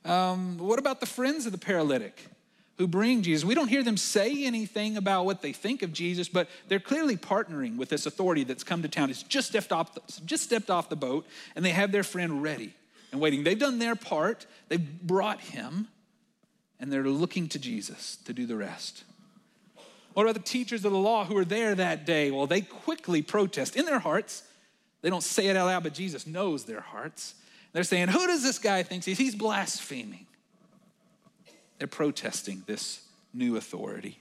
Um, 0.04 0.58
what 0.58 0.78
about 0.78 1.00
the 1.00 1.06
friends 1.06 1.46
of 1.46 1.52
the 1.52 1.58
paralytic 1.58 2.26
who 2.78 2.86
bring 2.86 3.22
Jesus? 3.22 3.44
We 3.44 3.54
don't 3.54 3.68
hear 3.68 3.82
them 3.82 3.96
say 3.96 4.44
anything 4.44 4.96
about 4.96 5.24
what 5.24 5.40
they 5.40 5.52
think 5.52 5.82
of 5.82 5.92
Jesus, 5.92 6.28
but 6.28 6.48
they're 6.68 6.80
clearly 6.80 7.16
partnering 7.16 7.76
with 7.76 7.88
this 7.88 8.06
authority 8.06 8.44
that's 8.44 8.64
come 8.64 8.82
to 8.82 8.88
town. 8.88 9.10
It's 9.10 9.22
just 9.22 9.48
stepped 9.48 9.72
off 9.72 9.94
the, 9.94 10.02
just 10.24 10.44
stepped 10.44 10.70
off 10.70 10.88
the 10.88 10.96
boat, 10.96 11.26
and 11.56 11.64
they 11.64 11.70
have 11.70 11.92
their 11.92 12.02
friend 12.02 12.42
ready 12.42 12.74
and 13.12 13.20
waiting. 13.20 13.44
They've 13.44 13.58
done 13.58 13.78
their 13.78 13.96
part. 13.96 14.46
They've 14.68 15.00
brought 15.02 15.40
him, 15.40 15.88
and 16.80 16.92
they're 16.92 17.04
looking 17.04 17.48
to 17.50 17.58
Jesus 17.58 18.16
to 18.24 18.32
do 18.32 18.46
the 18.46 18.56
rest. 18.56 19.04
What 20.14 20.24
about 20.24 20.34
the 20.34 20.40
teachers 20.40 20.84
of 20.84 20.92
the 20.92 20.98
law 20.98 21.24
who 21.24 21.34
were 21.34 21.44
there 21.44 21.74
that 21.74 22.04
day? 22.04 22.30
Well, 22.30 22.46
they 22.46 22.60
quickly 22.60 23.22
protest 23.22 23.76
in 23.76 23.86
their 23.86 24.00
hearts. 24.00 24.42
They 25.02 25.10
don't 25.10 25.22
say 25.22 25.48
it 25.48 25.56
out 25.56 25.66
loud, 25.66 25.82
but 25.82 25.94
Jesus 25.94 26.26
knows 26.26 26.64
their 26.64 26.80
hearts. 26.80 27.34
They're 27.72 27.82
saying, 27.82 28.08
Who 28.08 28.26
does 28.26 28.42
this 28.42 28.58
guy 28.58 28.82
think 28.82 29.04
he's? 29.04 29.18
He's 29.18 29.34
blaspheming. 29.34 30.26
They're 31.78 31.88
protesting 31.88 32.62
this 32.66 33.02
new 33.34 33.56
authority. 33.56 34.18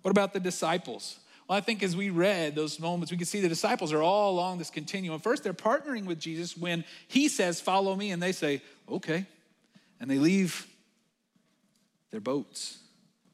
What 0.00 0.10
about 0.10 0.32
the 0.32 0.40
disciples? 0.40 1.18
Well, 1.48 1.58
I 1.58 1.60
think 1.60 1.82
as 1.82 1.94
we 1.94 2.10
read 2.10 2.54
those 2.54 2.80
moments, 2.80 3.10
we 3.10 3.18
can 3.18 3.26
see 3.26 3.40
the 3.40 3.48
disciples 3.48 3.92
are 3.92 4.02
all 4.02 4.32
along 4.32 4.58
this 4.58 4.70
continuum. 4.70 5.20
First, 5.20 5.44
they're 5.44 5.52
partnering 5.52 6.06
with 6.06 6.18
Jesus 6.18 6.56
when 6.56 6.84
he 7.08 7.28
says, 7.28 7.60
Follow 7.60 7.94
me, 7.94 8.10
and 8.10 8.22
they 8.22 8.32
say, 8.32 8.62
Okay. 8.88 9.26
And 10.00 10.10
they 10.10 10.18
leave 10.18 10.66
their 12.10 12.20
boats 12.20 12.78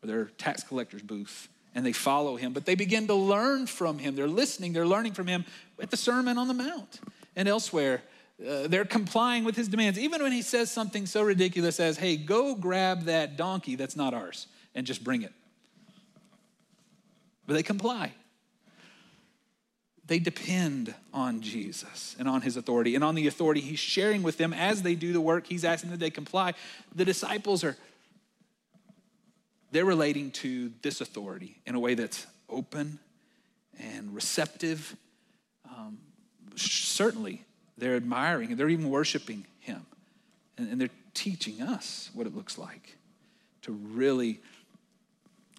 or 0.03 0.07
their 0.07 0.25
tax 0.25 0.63
collector's 0.63 1.03
booth 1.03 1.49
and 1.79 1.87
they 1.87 1.93
follow 1.93 2.35
him, 2.35 2.53
but 2.53 2.67
they 2.67 2.75
begin 2.75 3.07
to 3.07 3.14
learn 3.14 3.69
from 3.69 4.01
him. 4.01 4.17
They're 4.17 4.27
listening, 4.27 4.73
they're 4.73 4.85
learning 4.85 5.12
from 5.12 5.29
him 5.29 5.45
at 5.81 5.93
the 5.93 5.97
Sermon 5.97 6.37
on 6.37 6.49
the 6.49 6.55
Mount 6.55 6.99
and 7.37 7.47
elsewhere. 7.47 8.03
Uh, 8.45 8.67
they're 8.67 8.85
complying 8.85 9.45
with 9.45 9.55
his 9.55 9.69
demands, 9.69 9.97
even 9.97 10.21
when 10.21 10.33
he 10.33 10.43
says 10.43 10.73
something 10.73 11.07
so 11.07 11.23
ridiculous 11.23 11.79
as, 11.79 11.97
hey, 11.97 12.17
go 12.17 12.57
grab 12.57 13.05
that 13.05 13.37
donkey 13.37 13.77
that's 13.77 13.95
not 13.95 14.12
ours 14.12 14.49
and 14.75 14.88
just 14.88 15.05
bring 15.05 15.23
it. 15.23 15.33
But 17.47 17.55
they 17.55 17.62
comply. 17.62 18.12
They 20.09 20.19
depend 20.19 20.93
on 21.14 21.43
Jesus 21.43 22.17
and 22.19 22.29
on 22.29 22.43
his 22.43 22.57
authority 22.57 22.97
and 22.97 23.05
on 23.05 23.14
the 23.14 23.29
authority 23.29 23.61
he's 23.61 23.79
sharing 23.79 24.25
with 24.25 24.37
them 24.37 24.53
as 24.53 24.83
they 24.83 24.97
do 24.97 25.12
the 25.12 25.21
work 25.21 25.47
he's 25.47 25.64
asking 25.64 25.91
that 25.91 26.01
they 26.01 26.11
comply. 26.11 26.55
The 26.93 27.05
disciples 27.05 27.62
are, 27.62 27.77
they're 29.71 29.85
relating 29.85 30.31
to 30.31 30.73
this 30.83 31.01
authority 31.01 31.61
in 31.67 31.75
a 31.75 31.81
way 31.81 31.95
that's 31.95 32.27
open 32.49 32.99
and 33.79 34.15
receptive. 34.15 34.97
Um, 35.69 35.99
certainly 36.57 37.45
they're 37.77 37.97
admiring 37.97 38.51
and 38.51 38.59
they're 38.59 38.69
even 38.69 38.91
worshiping 38.91 39.45
him. 39.61 39.85
And, 40.57 40.71
and 40.73 40.81
they're 40.81 40.91
teaching 41.15 41.61
us 41.61 42.11
what 42.15 42.27
it 42.27 42.35
looks 42.35 42.59
like 42.59 42.97
to 43.63 43.73
really 43.73 44.41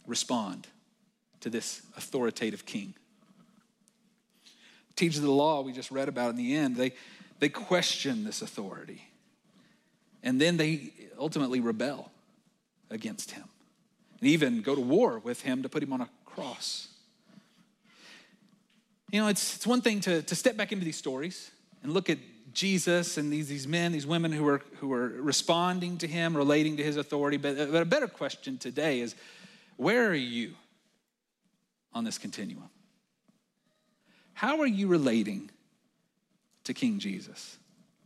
respond 0.08 0.67
to 1.41 1.50
this 1.50 1.82
authoritative 1.95 2.65
king. 2.65 2.93
Teachers 4.95 5.19
of 5.19 5.24
the 5.24 5.32
law 5.32 5.62
we 5.62 5.72
just 5.72 5.91
read 5.91 6.10
about 6.10 6.32
in 6.32 6.36
the 6.36 6.56
end, 6.56 6.76
they, 6.76 6.93
they 7.39 7.48
question 7.48 8.24
this 8.24 8.41
authority. 8.41 9.04
And 10.24 10.41
then 10.41 10.58
they 10.58 10.91
ultimately 11.17 11.62
rebel 11.62 12.12
against 12.89 13.32
him 13.32 13.48
and 14.19 14.29
even 14.29 14.62
go 14.62 14.75
to 14.75 14.82
war 14.82 15.19
with 15.19 15.41
him 15.41 15.63
to 15.63 15.69
put 15.69 15.84
him 15.84 15.93
on 15.93 16.01
a 16.01 16.10
cross. 16.25 16.88
You 19.12 19.21
know, 19.21 19.27
it's, 19.27 19.55
it's 19.55 19.67
one 19.67 19.82
thing 19.82 20.01
to, 20.01 20.21
to 20.21 20.36
step 20.36 20.55
back 20.55 20.71
into 20.71 20.86
these 20.86 20.97
stories 20.97 21.51
and 21.82 21.93
look 21.93 22.10
at 22.10 22.19
Jesus 22.53 23.17
and 23.17 23.32
these, 23.32 23.47
these 23.47 23.67
men, 23.67 23.91
these 23.91 24.05
women 24.05 24.32
who 24.32 24.47
are, 24.47 24.62
who 24.79 24.93
are 24.93 25.08
responding 25.08 25.97
to 25.99 26.08
him, 26.08 26.36
relating 26.36 26.77
to 26.77 26.84
his 26.84 26.97
authority. 26.97 27.38
But, 27.38 27.71
but 27.71 27.82
a 27.82 27.86
better 27.86 28.08
question 28.08 28.58
today 28.58 28.99
is 28.99 29.15
where 29.77 30.08
are 30.08 30.13
you 30.13 30.53
on 31.93 32.03
this 32.03 32.17
continuum? 32.17 32.69
How 34.34 34.60
are 34.62 34.67
you 34.67 34.88
relating 34.88 35.49
to 36.63 36.73
King 36.73 36.99
Jesus, 36.99 37.58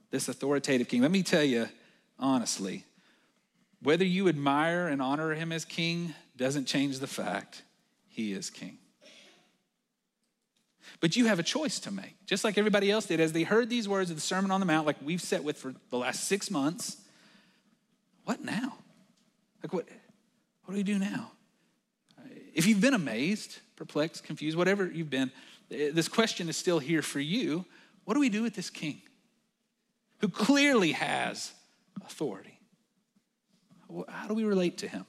this 0.09 0.27
authoritative 0.29 0.87
king? 0.87 1.01
Let 1.01 1.11
me 1.11 1.23
tell 1.23 1.43
you 1.43 1.67
honestly, 2.17 2.85
whether 3.83 4.05
you 4.05 4.27
admire 4.27 4.87
and 4.87 5.01
honor 5.01 5.33
him 5.33 5.51
as 5.51 5.65
king 5.65 6.13
doesn't 6.37 6.65
change 6.65 6.99
the 6.99 7.07
fact 7.07 7.63
he 8.07 8.33
is 8.33 8.49
king. 8.49 8.77
But 10.99 11.15
you 11.15 11.25
have 11.25 11.39
a 11.39 11.43
choice 11.43 11.79
to 11.79 11.91
make, 11.91 12.15
just 12.25 12.43
like 12.43 12.57
everybody 12.57 12.89
else 12.89 13.05
did 13.05 13.19
as 13.19 13.33
they 13.33 13.43
heard 13.43 13.69
these 13.69 13.89
words 13.89 14.09
of 14.09 14.15
the 14.15 14.21
Sermon 14.21 14.51
on 14.51 14.59
the 14.59 14.65
Mount, 14.65 14.85
like 14.87 14.95
we've 15.03 15.21
sat 15.21 15.43
with 15.43 15.57
for 15.57 15.73
the 15.89 15.97
last 15.97 16.25
six 16.25 16.49
months. 16.49 16.97
What 18.23 18.43
now? 18.43 18.75
Like, 19.61 19.73
what, 19.73 19.85
what 20.63 20.73
do 20.73 20.77
we 20.77 20.83
do 20.83 20.97
now? 20.97 21.31
If 22.53 22.67
you've 22.67 22.81
been 22.81 22.93
amazed, 22.93 23.59
perplexed, 23.75 24.23
confused, 24.23 24.57
whatever 24.57 24.85
you've 24.85 25.09
been, 25.09 25.31
eh, 25.71 25.89
this 25.91 26.07
question 26.07 26.47
is 26.47 26.55
still 26.55 26.79
here 26.79 27.01
for 27.01 27.19
you. 27.19 27.65
What 28.05 28.13
do 28.13 28.19
we 28.19 28.29
do 28.29 28.43
with 28.43 28.55
this 28.55 28.69
king 28.69 29.01
who 30.19 30.29
clearly 30.29 30.93
has 30.93 31.51
authority? 32.05 32.52
How 34.09 34.27
do 34.27 34.33
we 34.33 34.43
relate 34.43 34.77
to 34.79 34.87
him? 34.87 35.05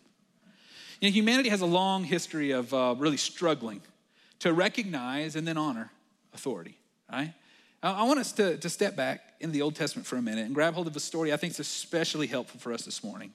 You 1.01 1.11
know, 1.11 1.15
humanity 1.15 1.49
has 1.49 1.61
a 1.61 1.67
long 1.67 2.05
history 2.05 2.51
of 2.53 2.73
uh, 2.73 2.95
really 2.99 3.17
struggling 3.17 3.83
to 4.41 4.53
recognize 4.53 5.37
and 5.37 5.47
then 5.47 5.57
honor 5.57 5.91
authority, 6.33 6.77
right? 7.11 7.33
I 7.83 8.05
want 8.05 8.19
us 8.19 8.33
to, 8.33 8.57
to 8.57 8.71
step 8.71 8.97
back 8.97 9.35
in 9.41 9.53
the 9.53 9.61
Old 9.61 9.75
Testament 9.75 10.07
for 10.07 10.17
a 10.17 10.23
minute 10.23 10.47
and 10.47 10.55
grab 10.55 10.73
hold 10.73 10.87
of 10.87 10.97
a 10.97 11.01
story 11.01 11.35
I 11.35 11.37
think 11.37 11.53
is 11.53 11.61
especially 11.61 12.27
helpful 12.27 12.59
for 12.59 12.73
us 12.73 12.83
this 12.83 13.05
morning. 13.05 13.33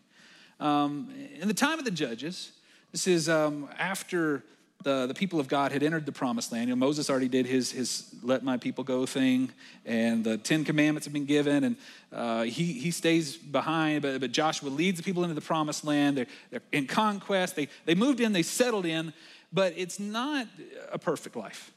Um, 0.59 1.13
in 1.39 1.47
the 1.47 1.53
time 1.53 1.77
of 1.77 1.85
the 1.85 1.91
judges, 1.91 2.51
this 2.91 3.05
is 3.05 3.29
um, 3.29 3.69
after 3.77 4.43
the, 4.83 5.07
the 5.07 5.13
people 5.13 5.39
of 5.39 5.49
God 5.49 5.71
had 5.73 5.83
entered 5.83 6.05
the 6.05 6.11
promised 6.11 6.51
land. 6.51 6.69
You 6.69 6.75
know, 6.75 6.79
Moses 6.79 7.09
already 7.09 7.27
did 7.27 7.45
his, 7.45 7.71
his 7.71 8.15
let 8.23 8.43
my 8.43 8.55
people 8.55 8.83
go 8.83 9.05
thing, 9.05 9.51
and 9.85 10.23
the 10.23 10.37
Ten 10.37 10.63
Commandments 10.63 11.05
have 11.05 11.13
been 11.13 11.25
given, 11.25 11.63
and 11.65 11.75
uh, 12.13 12.43
he, 12.43 12.73
he 12.73 12.91
stays 12.91 13.35
behind, 13.35 14.01
but, 14.01 14.21
but 14.21 14.31
Joshua 14.31 14.69
leads 14.69 14.97
the 14.97 15.03
people 15.03 15.23
into 15.23 15.35
the 15.35 15.41
promised 15.41 15.83
land. 15.83 16.17
They're, 16.17 16.27
they're 16.49 16.61
in 16.71 16.87
conquest. 16.87 17.57
They, 17.57 17.67
they 17.85 17.95
moved 17.95 18.21
in, 18.21 18.31
they 18.31 18.43
settled 18.43 18.85
in, 18.85 19.13
but 19.51 19.73
it's 19.75 19.99
not 19.99 20.47
a 20.91 20.97
perfect 20.97 21.35
life. 21.35 21.71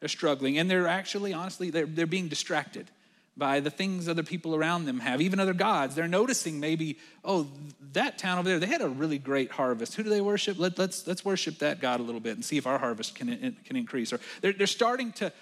They're 0.00 0.08
struggling, 0.08 0.58
and 0.58 0.68
they're 0.68 0.88
actually, 0.88 1.32
honestly, 1.32 1.70
they're, 1.70 1.86
they're 1.86 2.06
being 2.06 2.28
distracted 2.28 2.90
by 3.38 3.60
the 3.60 3.70
things 3.70 4.08
other 4.08 4.24
people 4.24 4.54
around 4.54 4.84
them 4.84 4.98
have, 4.98 5.20
even 5.20 5.38
other 5.38 5.54
gods. 5.54 5.94
They're 5.94 6.08
noticing 6.08 6.58
maybe, 6.58 6.98
oh, 7.24 7.46
that 7.92 8.18
town 8.18 8.38
over 8.38 8.48
there, 8.48 8.58
they 8.58 8.66
had 8.66 8.82
a 8.82 8.88
really 8.88 9.18
great 9.18 9.52
harvest. 9.52 9.94
Who 9.94 10.02
do 10.02 10.10
they 10.10 10.20
worship? 10.20 10.58
Let, 10.58 10.72
us 10.72 10.78
let's, 10.78 11.06
let's 11.06 11.24
worship 11.24 11.58
that 11.58 11.80
God 11.80 12.00
a 12.00 12.02
little 12.02 12.20
bit 12.20 12.34
and 12.34 12.44
see 12.44 12.56
if 12.56 12.66
our 12.66 12.78
harvest 12.78 13.14
can, 13.14 13.56
can 13.64 13.76
increase. 13.76 14.12
Or 14.12 14.18
they're, 14.40 14.52
they're 14.52 14.66
starting 14.66 15.12
to 15.12 15.32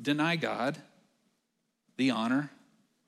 deny 0.00 0.36
God 0.36 0.78
the 1.98 2.10
honor, 2.10 2.50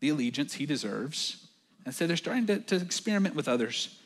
the 0.00 0.10
allegiance 0.10 0.54
he 0.54 0.66
deserves. 0.66 1.46
And 1.86 1.94
so 1.94 2.06
they're 2.06 2.16
starting 2.16 2.46
to, 2.46 2.58
to 2.58 2.76
experiment 2.76 3.34
with 3.34 3.48
others 3.48 3.98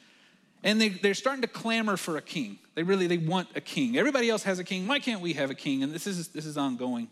and 0.63 0.81
they, 0.81 0.91
they're 0.91 1.15
starting 1.15 1.43
to 1.43 1.49
clamor 1.49 1.97
for 1.97 2.17
a 2.17 2.23
king 2.23 2.59
they 2.75 2.83
really 2.83 3.07
they 3.07 3.17
want 3.17 3.49
a 3.55 3.61
king 3.61 3.97
everybody 3.97 4.29
else 4.29 4.43
has 4.43 4.59
a 4.59 4.65
king 4.65 4.87
why 4.87 4.99
can't 4.99 5.21
we 5.21 5.33
have 5.33 5.51
a 5.51 5.55
king 5.55 5.83
and 5.83 5.93
this 5.93 6.07
is 6.07 6.29
this 6.29 6.45
is 6.45 6.59
ongoing 6.59 7.09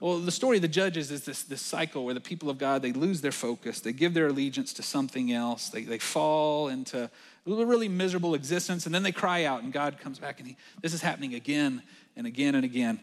well 0.00 0.18
the 0.18 0.30
story 0.30 0.56
of 0.56 0.62
the 0.62 0.68
judges 0.68 1.10
is 1.10 1.24
this, 1.24 1.42
this 1.44 1.62
cycle 1.62 2.04
where 2.04 2.14
the 2.14 2.20
people 2.20 2.50
of 2.50 2.58
god 2.58 2.82
they 2.82 2.92
lose 2.92 3.20
their 3.20 3.32
focus 3.32 3.80
they 3.80 3.92
give 3.92 4.14
their 4.14 4.28
allegiance 4.28 4.72
to 4.72 4.82
something 4.82 5.32
else 5.32 5.68
they, 5.68 5.82
they 5.82 5.98
fall 5.98 6.68
into 6.68 7.10
a 7.46 7.64
really 7.64 7.88
miserable 7.88 8.34
existence 8.34 8.86
and 8.86 8.94
then 8.94 9.02
they 9.02 9.12
cry 9.12 9.44
out 9.44 9.62
and 9.62 9.72
god 9.72 9.98
comes 9.98 10.18
back 10.18 10.38
and 10.38 10.48
he, 10.48 10.56
this 10.82 10.94
is 10.94 11.02
happening 11.02 11.34
again 11.34 11.82
and 12.16 12.26
again 12.26 12.54
and 12.54 12.64
again 12.64 13.00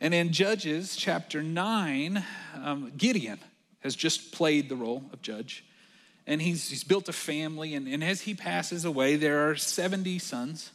and 0.00 0.14
in 0.14 0.32
judges 0.32 0.96
chapter 0.96 1.42
9 1.42 2.24
um, 2.62 2.92
gideon 2.96 3.38
has 3.80 3.94
just 3.94 4.32
played 4.32 4.68
the 4.68 4.76
role 4.76 5.04
of 5.12 5.22
judge 5.22 5.64
and 6.28 6.42
he's, 6.42 6.68
he's 6.68 6.84
built 6.84 7.08
a 7.08 7.12
family. 7.12 7.74
And, 7.74 7.88
and 7.88 8.04
as 8.04 8.20
he 8.20 8.34
passes 8.34 8.84
away, 8.84 9.16
there 9.16 9.48
are 9.48 9.56
70 9.56 10.18
sons 10.20 10.70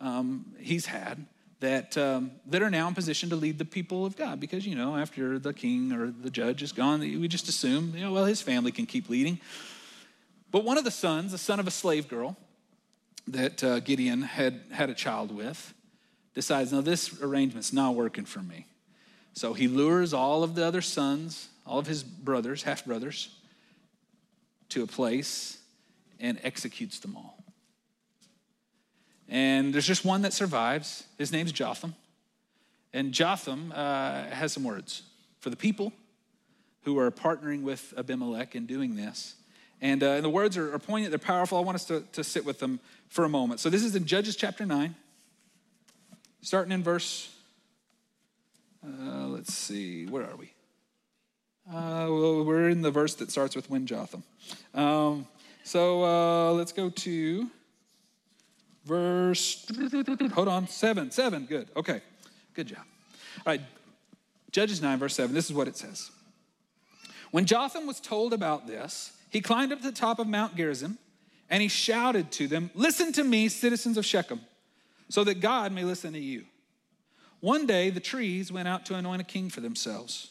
um, 0.00 0.54
he's 0.60 0.86
had 0.86 1.26
that, 1.60 1.96
um, 1.96 2.32
that 2.46 2.62
are 2.62 2.70
now 2.70 2.86
in 2.88 2.94
position 2.94 3.30
to 3.30 3.36
lead 3.36 3.58
the 3.58 3.64
people 3.64 4.04
of 4.04 4.16
God. 4.16 4.40
Because, 4.40 4.66
you 4.66 4.74
know, 4.74 4.96
after 4.96 5.38
the 5.38 5.52
king 5.52 5.92
or 5.92 6.10
the 6.10 6.30
judge 6.30 6.62
is 6.62 6.72
gone, 6.72 7.00
we 7.00 7.28
just 7.28 7.48
assume, 7.48 7.94
you 7.94 8.04
know, 8.04 8.12
well, 8.12 8.26
his 8.26 8.42
family 8.42 8.72
can 8.72 8.86
keep 8.86 9.08
leading. 9.08 9.40
But 10.50 10.64
one 10.64 10.78
of 10.78 10.84
the 10.84 10.90
sons, 10.90 11.32
the 11.32 11.38
son 11.38 11.60
of 11.60 11.66
a 11.66 11.70
slave 11.70 12.08
girl 12.08 12.36
that 13.28 13.64
uh, 13.64 13.80
Gideon 13.80 14.22
had 14.22 14.60
had 14.70 14.90
a 14.90 14.94
child 14.94 15.34
with, 15.34 15.74
decides, 16.34 16.72
now 16.72 16.82
this 16.82 17.20
arrangement's 17.20 17.72
not 17.72 17.94
working 17.94 18.24
for 18.24 18.40
me. 18.40 18.66
So 19.32 19.52
he 19.52 19.68
lures 19.68 20.14
all 20.14 20.42
of 20.42 20.54
the 20.54 20.64
other 20.64 20.82
sons, 20.82 21.48
all 21.66 21.78
of 21.78 21.86
his 21.86 22.02
brothers, 22.02 22.62
half 22.62 22.84
brothers, 22.84 23.36
to 24.70 24.82
a 24.82 24.86
place 24.86 25.58
and 26.20 26.38
executes 26.42 27.00
them 27.00 27.16
all. 27.16 27.35
And 29.28 29.74
there's 29.74 29.86
just 29.86 30.04
one 30.04 30.22
that 30.22 30.32
survives. 30.32 31.04
His 31.18 31.32
name's 31.32 31.52
Jotham. 31.52 31.94
And 32.92 33.12
Jotham 33.12 33.72
uh, 33.74 34.24
has 34.24 34.52
some 34.52 34.64
words 34.64 35.02
for 35.40 35.50
the 35.50 35.56
people 35.56 35.92
who 36.82 36.98
are 36.98 37.10
partnering 37.10 37.62
with 37.62 37.92
Abimelech 37.96 38.54
in 38.54 38.66
doing 38.66 38.96
this. 38.96 39.34
And, 39.80 40.02
uh, 40.02 40.10
and 40.12 40.24
the 40.24 40.30
words 40.30 40.56
are, 40.56 40.72
are, 40.72 40.78
poignant, 40.78 41.10
they're 41.10 41.18
powerful. 41.18 41.58
I 41.58 41.60
want 41.60 41.74
us 41.74 41.84
to, 41.86 42.02
to 42.12 42.24
sit 42.24 42.44
with 42.44 42.58
them 42.60 42.80
for 43.08 43.24
a 43.24 43.28
moment. 43.28 43.60
So 43.60 43.68
this 43.68 43.82
is 43.82 43.94
in 43.94 44.06
Judges 44.06 44.36
chapter 44.36 44.64
9, 44.64 44.94
starting 46.40 46.72
in 46.72 46.82
verse, 46.82 47.34
uh, 48.84 49.26
let's 49.26 49.52
see, 49.52 50.06
where 50.06 50.24
are 50.24 50.36
we? 50.36 50.52
Uh, 51.68 52.06
well, 52.08 52.44
we're 52.44 52.68
in 52.68 52.80
the 52.80 52.90
verse 52.92 53.14
that 53.16 53.30
starts 53.30 53.56
with 53.56 53.68
when 53.68 53.86
Jotham. 53.86 54.22
Um, 54.72 55.26
so 55.64 56.04
uh, 56.04 56.52
let's 56.52 56.72
go 56.72 56.88
to 56.88 57.50
verse, 58.86 59.66
hold 60.32 60.48
on, 60.48 60.68
seven, 60.68 61.10
seven, 61.10 61.44
good, 61.44 61.68
okay, 61.76 62.00
good 62.54 62.68
job. 62.68 62.84
All 63.38 63.52
right, 63.52 63.60
Judges 64.52 64.80
9, 64.80 64.98
verse 64.98 65.14
7, 65.14 65.34
this 65.34 65.46
is 65.46 65.52
what 65.52 65.68
it 65.68 65.76
says. 65.76 66.10
When 67.32 67.44
Jotham 67.44 67.86
was 67.86 68.00
told 68.00 68.32
about 68.32 68.66
this, 68.66 69.12
he 69.28 69.40
climbed 69.40 69.72
up 69.72 69.80
to 69.80 69.84
the 69.84 69.92
top 69.92 70.18
of 70.18 70.28
Mount 70.28 70.56
Gerizim 70.56 70.98
and 71.50 71.60
he 71.60 71.68
shouted 71.68 72.30
to 72.32 72.46
them, 72.46 72.70
Listen 72.74 73.12
to 73.12 73.24
me, 73.24 73.48
citizens 73.48 73.96
of 73.96 74.06
Shechem, 74.06 74.40
so 75.08 75.24
that 75.24 75.40
God 75.40 75.72
may 75.72 75.84
listen 75.84 76.12
to 76.12 76.20
you. 76.20 76.44
One 77.40 77.66
day 77.66 77.90
the 77.90 78.00
trees 78.00 78.50
went 78.50 78.68
out 78.68 78.86
to 78.86 78.94
anoint 78.94 79.20
a 79.20 79.24
king 79.24 79.50
for 79.50 79.60
themselves. 79.60 80.30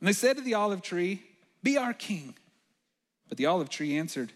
And 0.00 0.08
they 0.08 0.12
said 0.12 0.36
to 0.36 0.42
the 0.42 0.54
olive 0.54 0.82
tree, 0.82 1.22
Be 1.62 1.78
our 1.78 1.94
king. 1.94 2.34
But 3.28 3.38
the 3.38 3.46
olive 3.46 3.70
tree 3.70 3.96
answered, 3.96 4.32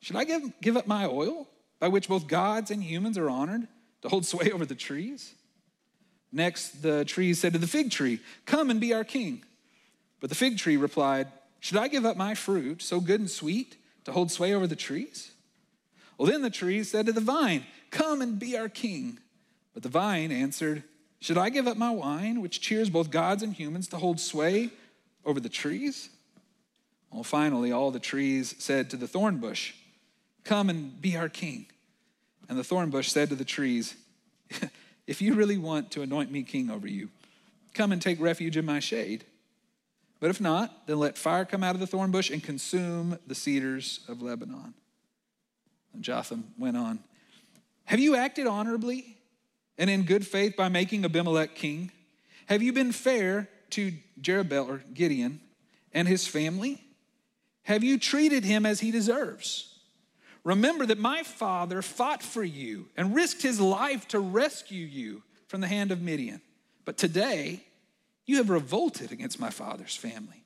Should 0.00 0.16
I 0.16 0.24
give, 0.24 0.42
give 0.60 0.76
up 0.76 0.86
my 0.86 1.06
oil, 1.06 1.48
by 1.84 1.88
which 1.88 2.08
both 2.08 2.26
gods 2.26 2.70
and 2.70 2.82
humans 2.82 3.18
are 3.18 3.28
honored, 3.28 3.68
to 4.00 4.08
hold 4.08 4.24
sway 4.24 4.50
over 4.50 4.64
the 4.64 4.74
trees? 4.74 5.34
Next, 6.32 6.80
the 6.80 7.04
trees 7.04 7.38
said 7.38 7.52
to 7.52 7.58
the 7.58 7.66
fig 7.66 7.90
tree, 7.90 8.20
Come 8.46 8.70
and 8.70 8.80
be 8.80 8.94
our 8.94 9.04
king. 9.04 9.44
But 10.18 10.30
the 10.30 10.34
fig 10.34 10.56
tree 10.56 10.78
replied, 10.78 11.28
Should 11.60 11.76
I 11.76 11.88
give 11.88 12.06
up 12.06 12.16
my 12.16 12.34
fruit, 12.34 12.80
so 12.80 13.00
good 13.00 13.20
and 13.20 13.30
sweet, 13.30 13.76
to 14.06 14.12
hold 14.12 14.32
sway 14.32 14.54
over 14.54 14.66
the 14.66 14.74
trees? 14.74 15.32
Well, 16.16 16.26
then 16.26 16.40
the 16.40 16.48
trees 16.48 16.90
said 16.90 17.04
to 17.04 17.12
the 17.12 17.20
vine, 17.20 17.66
Come 17.90 18.22
and 18.22 18.38
be 18.38 18.56
our 18.56 18.70
king. 18.70 19.18
But 19.74 19.82
the 19.82 19.90
vine 19.90 20.32
answered, 20.32 20.84
Should 21.20 21.36
I 21.36 21.50
give 21.50 21.68
up 21.68 21.76
my 21.76 21.90
wine, 21.90 22.40
which 22.40 22.62
cheers 22.62 22.88
both 22.88 23.10
gods 23.10 23.42
and 23.42 23.52
humans, 23.52 23.88
to 23.88 23.98
hold 23.98 24.20
sway 24.20 24.70
over 25.22 25.38
the 25.38 25.50
trees? 25.50 26.08
Well, 27.10 27.24
finally, 27.24 27.72
all 27.72 27.90
the 27.90 28.00
trees 28.00 28.54
said 28.58 28.88
to 28.88 28.96
the 28.96 29.06
thorn 29.06 29.36
bush, 29.36 29.74
Come 30.44 30.70
and 30.70 30.98
be 30.98 31.14
our 31.18 31.28
king. 31.28 31.66
And 32.48 32.58
the 32.58 32.64
thorn 32.64 32.90
bush 32.90 33.08
said 33.08 33.30
to 33.30 33.34
the 33.34 33.44
trees, 33.44 33.96
If 35.06 35.20
you 35.20 35.34
really 35.34 35.58
want 35.58 35.90
to 35.92 36.02
anoint 36.02 36.30
me 36.30 36.42
king 36.42 36.70
over 36.70 36.88
you, 36.88 37.10
come 37.74 37.92
and 37.92 38.00
take 38.00 38.20
refuge 38.20 38.56
in 38.56 38.64
my 38.64 38.80
shade. 38.80 39.24
But 40.20 40.30
if 40.30 40.40
not, 40.40 40.86
then 40.86 40.98
let 40.98 41.18
fire 41.18 41.44
come 41.44 41.62
out 41.62 41.74
of 41.74 41.80
the 41.80 41.86
thorn 41.86 42.10
bush 42.10 42.30
and 42.30 42.42
consume 42.42 43.18
the 43.26 43.34
cedars 43.34 44.00
of 44.08 44.22
Lebanon. 44.22 44.72
And 45.92 46.02
Jotham 46.02 46.54
went 46.58 46.76
on 46.76 47.00
Have 47.84 48.00
you 48.00 48.16
acted 48.16 48.46
honorably 48.46 49.18
and 49.76 49.90
in 49.90 50.04
good 50.04 50.26
faith 50.26 50.56
by 50.56 50.68
making 50.68 51.04
Abimelech 51.04 51.54
king? 51.54 51.90
Have 52.46 52.62
you 52.62 52.72
been 52.72 52.92
fair 52.92 53.48
to 53.70 53.92
Jerubbaal 54.20 54.68
or 54.68 54.84
Gideon 54.94 55.40
and 55.92 56.08
his 56.08 56.26
family? 56.26 56.82
Have 57.64 57.82
you 57.82 57.98
treated 57.98 58.44
him 58.44 58.64
as 58.64 58.80
he 58.80 58.90
deserves? 58.90 59.73
Remember 60.44 60.84
that 60.86 60.98
my 60.98 61.22
father 61.22 61.80
fought 61.80 62.22
for 62.22 62.44
you 62.44 62.88
and 62.96 63.14
risked 63.14 63.42
his 63.42 63.60
life 63.60 64.06
to 64.08 64.20
rescue 64.20 64.84
you 64.84 65.22
from 65.48 65.62
the 65.62 65.66
hand 65.66 65.90
of 65.90 66.02
Midian. 66.02 66.42
But 66.84 66.98
today, 66.98 67.64
you 68.26 68.36
have 68.36 68.50
revolted 68.50 69.10
against 69.10 69.40
my 69.40 69.50
father's 69.50 69.96
family. 69.96 70.44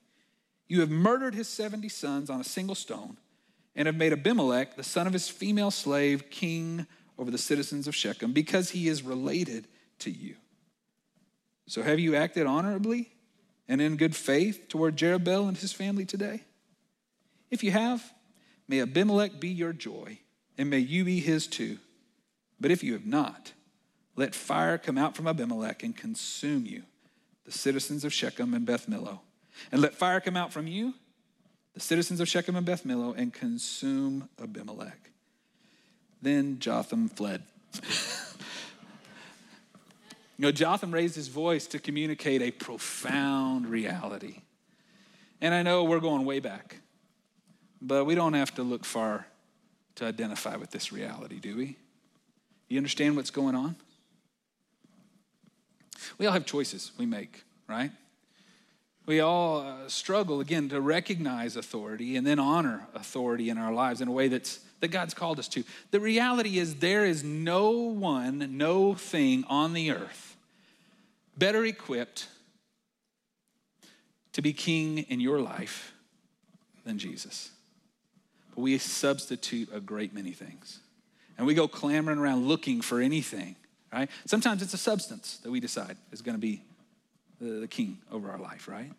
You 0.69 0.81
have 0.81 0.91
murdered 0.91 1.35
his 1.35 1.49
70 1.49 1.89
sons 1.89 2.31
on 2.31 2.41
a 2.41 2.45
single 2.45 2.77
stone 2.77 3.17
and 3.75 3.87
have 3.87 3.97
made 3.97 4.13
Abimelech, 4.13 4.77
the 4.77 4.85
son 4.85 5.07
of 5.07 5.13
his 5.13 5.29
female 5.29 5.71
slave, 5.71 6.31
king 6.31 6.87
over 7.19 7.31
the 7.31 7.39
citizens 7.39 7.89
of 7.89 7.97
Shechem 7.97 8.33
because 8.33 8.71
he 8.71 8.87
is 8.87 9.03
related 9.03 9.67
to 10.01 10.11
you. 10.11 10.37
So 11.67 11.83
have 11.83 11.99
you 11.99 12.15
acted 12.15 12.47
honorably 12.47 13.11
and 13.67 13.81
in 13.81 13.97
good 13.97 14.15
faith 14.15 14.69
toward 14.69 14.97
Jerubbaal 14.97 15.49
and 15.49 15.57
his 15.57 15.73
family 15.73 16.05
today? 16.05 16.43
If 17.51 17.65
you 17.65 17.71
have, 17.73 18.13
may 18.69 18.81
Abimelech 18.81 19.41
be 19.41 19.49
your 19.49 19.73
joy, 19.73 20.19
and 20.57 20.71
may 20.71 20.79
you 20.79 21.05
be 21.05 21.21
his 21.21 21.47
too. 21.47 21.79
But 22.61 22.71
if 22.71 22.85
you 22.85 22.93
have 22.93 23.07
not, 23.07 23.53
let 24.17 24.35
fire 24.35 24.79
come 24.79 24.99
out 24.99 25.17
from 25.17 25.27
Abimelech 25.27 25.83
and 25.83 25.97
consume 25.97 26.67
you, 26.67 26.83
the 27.45 27.53
citizens 27.53 28.05
of 28.05 28.13
Shechem 28.13 28.53
and 28.53 28.67
Beth 28.67 28.89
Millo. 28.89 29.21
And 29.73 29.81
let 29.81 29.95
fire 29.95 30.21
come 30.21 30.37
out 30.37 30.53
from 30.53 30.67
you, 30.67 30.95
the 31.75 31.81
citizens 31.81 32.21
of 32.21 32.29
Shechem 32.29 32.57
and 32.57 32.67
Beth 32.67 32.85
Millo, 32.85 33.17
and 33.17 33.33
consume 33.33 34.29
Abimelech. 34.43 35.11
Then 36.21 36.59
Jotham 36.59 37.09
fled. 37.09 37.43
you 37.83 37.91
know, 40.39 40.51
Jotham 40.51 40.93
raised 40.93 41.15
his 41.15 41.29
voice 41.29 41.67
to 41.69 41.79
communicate 41.79 42.43
a 42.43 42.51
profound 42.51 43.69
reality. 43.69 44.43
And 45.41 45.55
I 45.55 45.63
know 45.63 45.85
we're 45.85 46.01
going 46.01 46.25
way 46.25 46.41
back. 46.41 46.81
But 47.81 48.05
we 48.05 48.14
don't 48.14 48.35
have 48.35 48.55
to 48.57 48.62
look 48.62 48.85
far 48.85 49.27
to 49.97 50.05
identify 50.05 50.57
with 50.57 50.71
this 50.71 50.93
reality, 50.93 51.38
do 51.38 51.57
we? 51.57 51.77
You 52.69 52.79
understand 52.79 53.17
what's 53.17 53.31
going 53.31 53.55
on? 53.55 53.77
We 56.19 56.27
all 56.27 56.33
have 56.33 56.47
choices 56.47 56.93
we 56.99 57.07
make, 57.07 57.45
right? 57.69 57.91
We 59.07 59.21
all 59.21 59.61
uh, 59.61 59.88
struggle, 59.88 60.41
again, 60.41 60.69
to 60.69 60.81
recognize 60.81 61.57
authority 61.57 62.17
and 62.17 62.27
then 62.27 62.38
honor 62.38 62.87
authority 62.95 63.49
in 63.49 63.59
our 63.59 63.73
lives 63.73 64.01
in 64.01 64.09
a 64.09 64.12
way 64.12 64.29
that's, 64.29 64.61
that 64.81 64.88
God's 64.88 65.14
called 65.14 65.38
us 65.38 65.49
to. 65.49 65.64
The 65.91 66.01
reality 66.01 66.59
is, 66.59 66.77
there 66.77 67.07
is 67.07 67.25
no 67.25 67.71
one, 67.71 68.57
no 68.59 68.95
thing 68.95 69.45
on 69.49 69.73
the 69.73 69.91
earth 69.93 70.37
better 71.37 71.64
equipped 71.64 72.29
to 74.33 74.43
be 74.43 74.53
king 74.53 74.99
in 74.99 75.21
your 75.21 75.41
life 75.41 75.93
than 76.85 76.99
Jesus 76.99 77.51
we 78.59 78.79
substitute 78.79 79.68
a 79.73 79.81
great 79.81 80.12
many 80.12 80.33
things. 80.33 80.81
And 81.37 81.47
we 81.47 81.55
go 81.55 81.68
clamoring 81.68 82.18
around 82.18 82.49
looking 82.49 82.81
for 82.81 83.01
anything, 83.01 83.55
right? 83.92 84.11
Sometimes 84.27 84.62
it's 84.62 84.75
a 84.75 84.79
substance 84.79 85.38
that 85.38 85.51
we 85.51 85.61
decide 85.61 85.97
is 86.11 86.23
going 86.23 86.35
to 86.35 86.40
be 86.40 86.62
the, 87.40 87.61
the, 87.61 87.68
king 87.68 87.99
over 88.11 88.31
our 88.31 88.38
life, 88.38 88.66
right? 88.66 88.90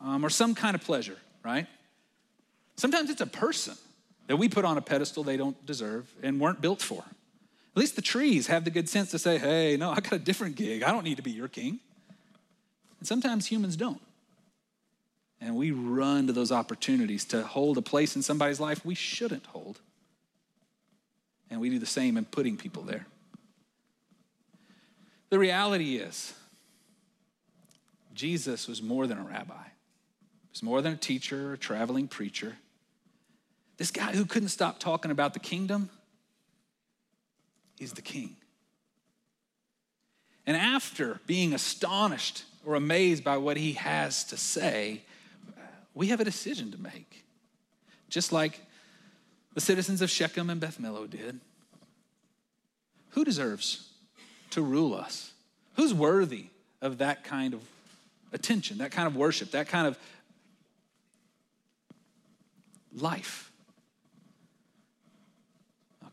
Um, 0.00 0.24
or 0.24 0.30
some 0.30 0.54
kind 0.54 0.74
of 0.74 0.82
pleasure, 0.82 1.16
right? 1.44 1.66
Sometimes 2.76 3.10
it's 3.10 3.20
a 3.20 3.26
person 3.26 3.76
that 4.26 4.36
we 4.36 4.48
put 4.48 4.64
on 4.64 4.76
a 4.76 4.80
pedestal 4.80 5.22
they 5.22 5.36
don't 5.36 5.64
deserve 5.64 6.12
and 6.22 6.40
weren't 6.40 6.60
built 6.60 6.82
for. 6.82 7.02
At 7.02 7.76
least 7.76 7.94
the 7.94 8.02
trees 8.02 8.48
have 8.48 8.64
the 8.64 8.70
good 8.70 8.88
sense 8.88 9.12
to 9.12 9.18
say, 9.18 9.38
hey, 9.38 9.76
no, 9.76 9.90
I 9.90 10.00
got 10.00 10.14
a 10.14 10.18
different 10.18 10.56
gig. 10.56 10.82
I 10.82 10.90
don't 10.90 11.04
need 11.04 11.18
to 11.18 11.22
be 11.22 11.30
your 11.30 11.48
king. 11.48 11.78
And 12.98 13.06
sometimes 13.06 13.46
humans 13.46 13.76
don't. 13.76 14.00
And 15.40 15.56
we 15.56 15.70
run 15.70 16.26
to 16.26 16.32
those 16.32 16.52
opportunities 16.52 17.24
to 17.26 17.42
hold 17.42 17.78
a 17.78 17.82
place 17.82 18.14
in 18.14 18.22
somebody's 18.22 18.60
life 18.60 18.84
we 18.84 18.94
shouldn't 18.94 19.46
hold. 19.46 19.80
And 21.50 21.60
we 21.60 21.70
do 21.70 21.78
the 21.78 21.86
same 21.86 22.16
in 22.16 22.26
putting 22.26 22.56
people 22.56 22.82
there. 22.82 23.06
The 25.30 25.38
reality 25.38 25.96
is, 25.96 26.34
Jesus 28.12 28.68
was 28.68 28.82
more 28.82 29.06
than 29.06 29.18
a 29.18 29.22
rabbi. 29.22 29.54
He 29.62 30.48
was 30.52 30.62
more 30.62 30.82
than 30.82 30.92
a 30.92 30.96
teacher, 30.96 31.54
a 31.54 31.58
traveling 31.58 32.08
preacher. 32.08 32.56
This 33.78 33.90
guy 33.90 34.12
who 34.12 34.26
couldn't 34.26 34.50
stop 34.50 34.78
talking 34.78 35.10
about 35.10 35.32
the 35.32 35.40
kingdom, 35.40 35.88
he's 37.78 37.92
the 37.92 38.02
king. 38.02 38.36
And 40.46 40.56
after 40.56 41.20
being 41.26 41.54
astonished 41.54 42.44
or 42.66 42.74
amazed 42.74 43.24
by 43.24 43.38
what 43.38 43.56
he 43.56 43.72
has 43.74 44.24
to 44.24 44.36
say, 44.36 45.02
we 45.94 46.08
have 46.08 46.20
a 46.20 46.24
decision 46.24 46.70
to 46.72 46.78
make, 46.78 47.24
just 48.08 48.32
like 48.32 48.60
the 49.54 49.60
citizens 49.60 50.02
of 50.02 50.10
Shechem 50.10 50.50
and 50.50 50.60
Beth 50.60 50.78
did. 51.10 51.40
Who 53.10 53.24
deserves 53.24 53.90
to 54.50 54.62
rule 54.62 54.94
us? 54.94 55.32
Who's 55.74 55.92
worthy 55.92 56.46
of 56.80 56.98
that 56.98 57.24
kind 57.24 57.54
of 57.54 57.62
attention, 58.32 58.78
that 58.78 58.92
kind 58.92 59.06
of 59.06 59.16
worship, 59.16 59.50
that 59.50 59.68
kind 59.68 59.86
of 59.86 59.98
life? 62.94 63.50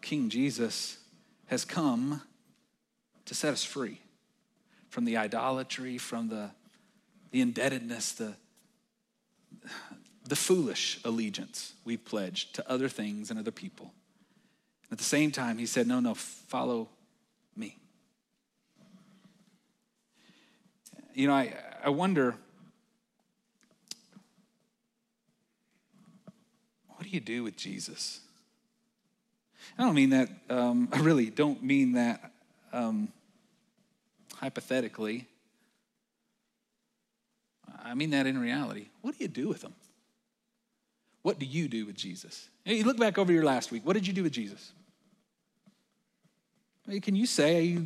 King 0.08 0.30
Jesus 0.30 1.00
has 1.48 1.66
come 1.66 2.22
to 3.26 3.36
set 3.36 3.52
us 3.52 3.66
free 3.66 4.00
from 4.88 5.04
the 5.04 5.18
idolatry, 5.18 5.98
from 5.98 6.30
the, 6.30 6.52
the 7.32 7.42
indebtedness, 7.42 8.14
the, 8.14 8.34
the 10.28 10.36
foolish 10.36 11.00
allegiance 11.06 11.74
we've 11.86 12.04
pledged 12.04 12.56
to 12.56 12.70
other 12.70 12.90
things 12.90 13.30
and 13.30 13.40
other 13.40 13.52
people. 13.52 13.94
At 14.92 14.98
the 14.98 15.04
same 15.04 15.32
time, 15.32 15.58
he 15.58 15.66
said, 15.66 15.88
No, 15.88 16.00
no, 16.00 16.14
follow 16.14 16.90
me. 17.56 17.78
You 21.14 21.28
know, 21.28 21.34
I, 21.34 21.54
I 21.84 21.90
wonder 21.90 22.36
what 26.90 27.04
do 27.04 27.10
you 27.10 27.20
do 27.20 27.44
with 27.44 27.56
Jesus? 27.58 28.22
I 29.78 29.84
don't 29.84 29.96
mean 29.96 30.12
that, 30.12 30.30
um, 30.50 30.90
I 30.94 31.00
really 31.00 31.30
don't 31.30 31.62
mean 31.64 31.94
that 31.94 32.32
um, 32.74 33.10
hypothetically. 34.36 35.28
I 37.88 37.94
mean 37.94 38.12
that 38.12 38.28
in 38.28 38.38
reality. 38.38 38.88
What 39.02 39.18
do 39.18 39.24
you 39.24 39.28
do 39.28 39.48
with 39.48 39.62
them? 39.62 39.74
What 41.22 41.40
do 41.40 41.46
you 41.46 41.68
do 41.68 41.86
with 41.86 41.96
Jesus? 41.96 42.50
You 42.66 42.84
look 42.84 42.98
back 42.98 43.18
over 43.18 43.32
your 43.32 43.44
last 43.44 43.72
week. 43.72 43.86
What 43.86 43.94
did 43.94 44.08
you 44.08 44.14
do 44.14 44.24
with 44.24 44.34
Jesus? 44.34 44.72
Can 47.02 47.16
you 47.16 47.26
say 47.26 47.64
you 47.64 47.84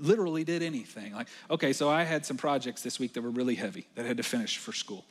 literally 0.00 0.44
did 0.44 0.62
anything? 0.62 1.14
Like, 1.14 1.28
okay, 1.50 1.72
so 1.72 1.88
I 1.88 2.02
had 2.02 2.26
some 2.26 2.36
projects 2.36 2.82
this 2.82 2.98
week 2.98 3.14
that 3.14 3.22
were 3.22 3.30
really 3.30 3.54
heavy 3.54 3.86
that 3.94 4.04
I 4.04 4.08
had 4.08 4.18
to 4.18 4.22
finish 4.22 4.58
for 4.58 4.72
school. 4.72 5.06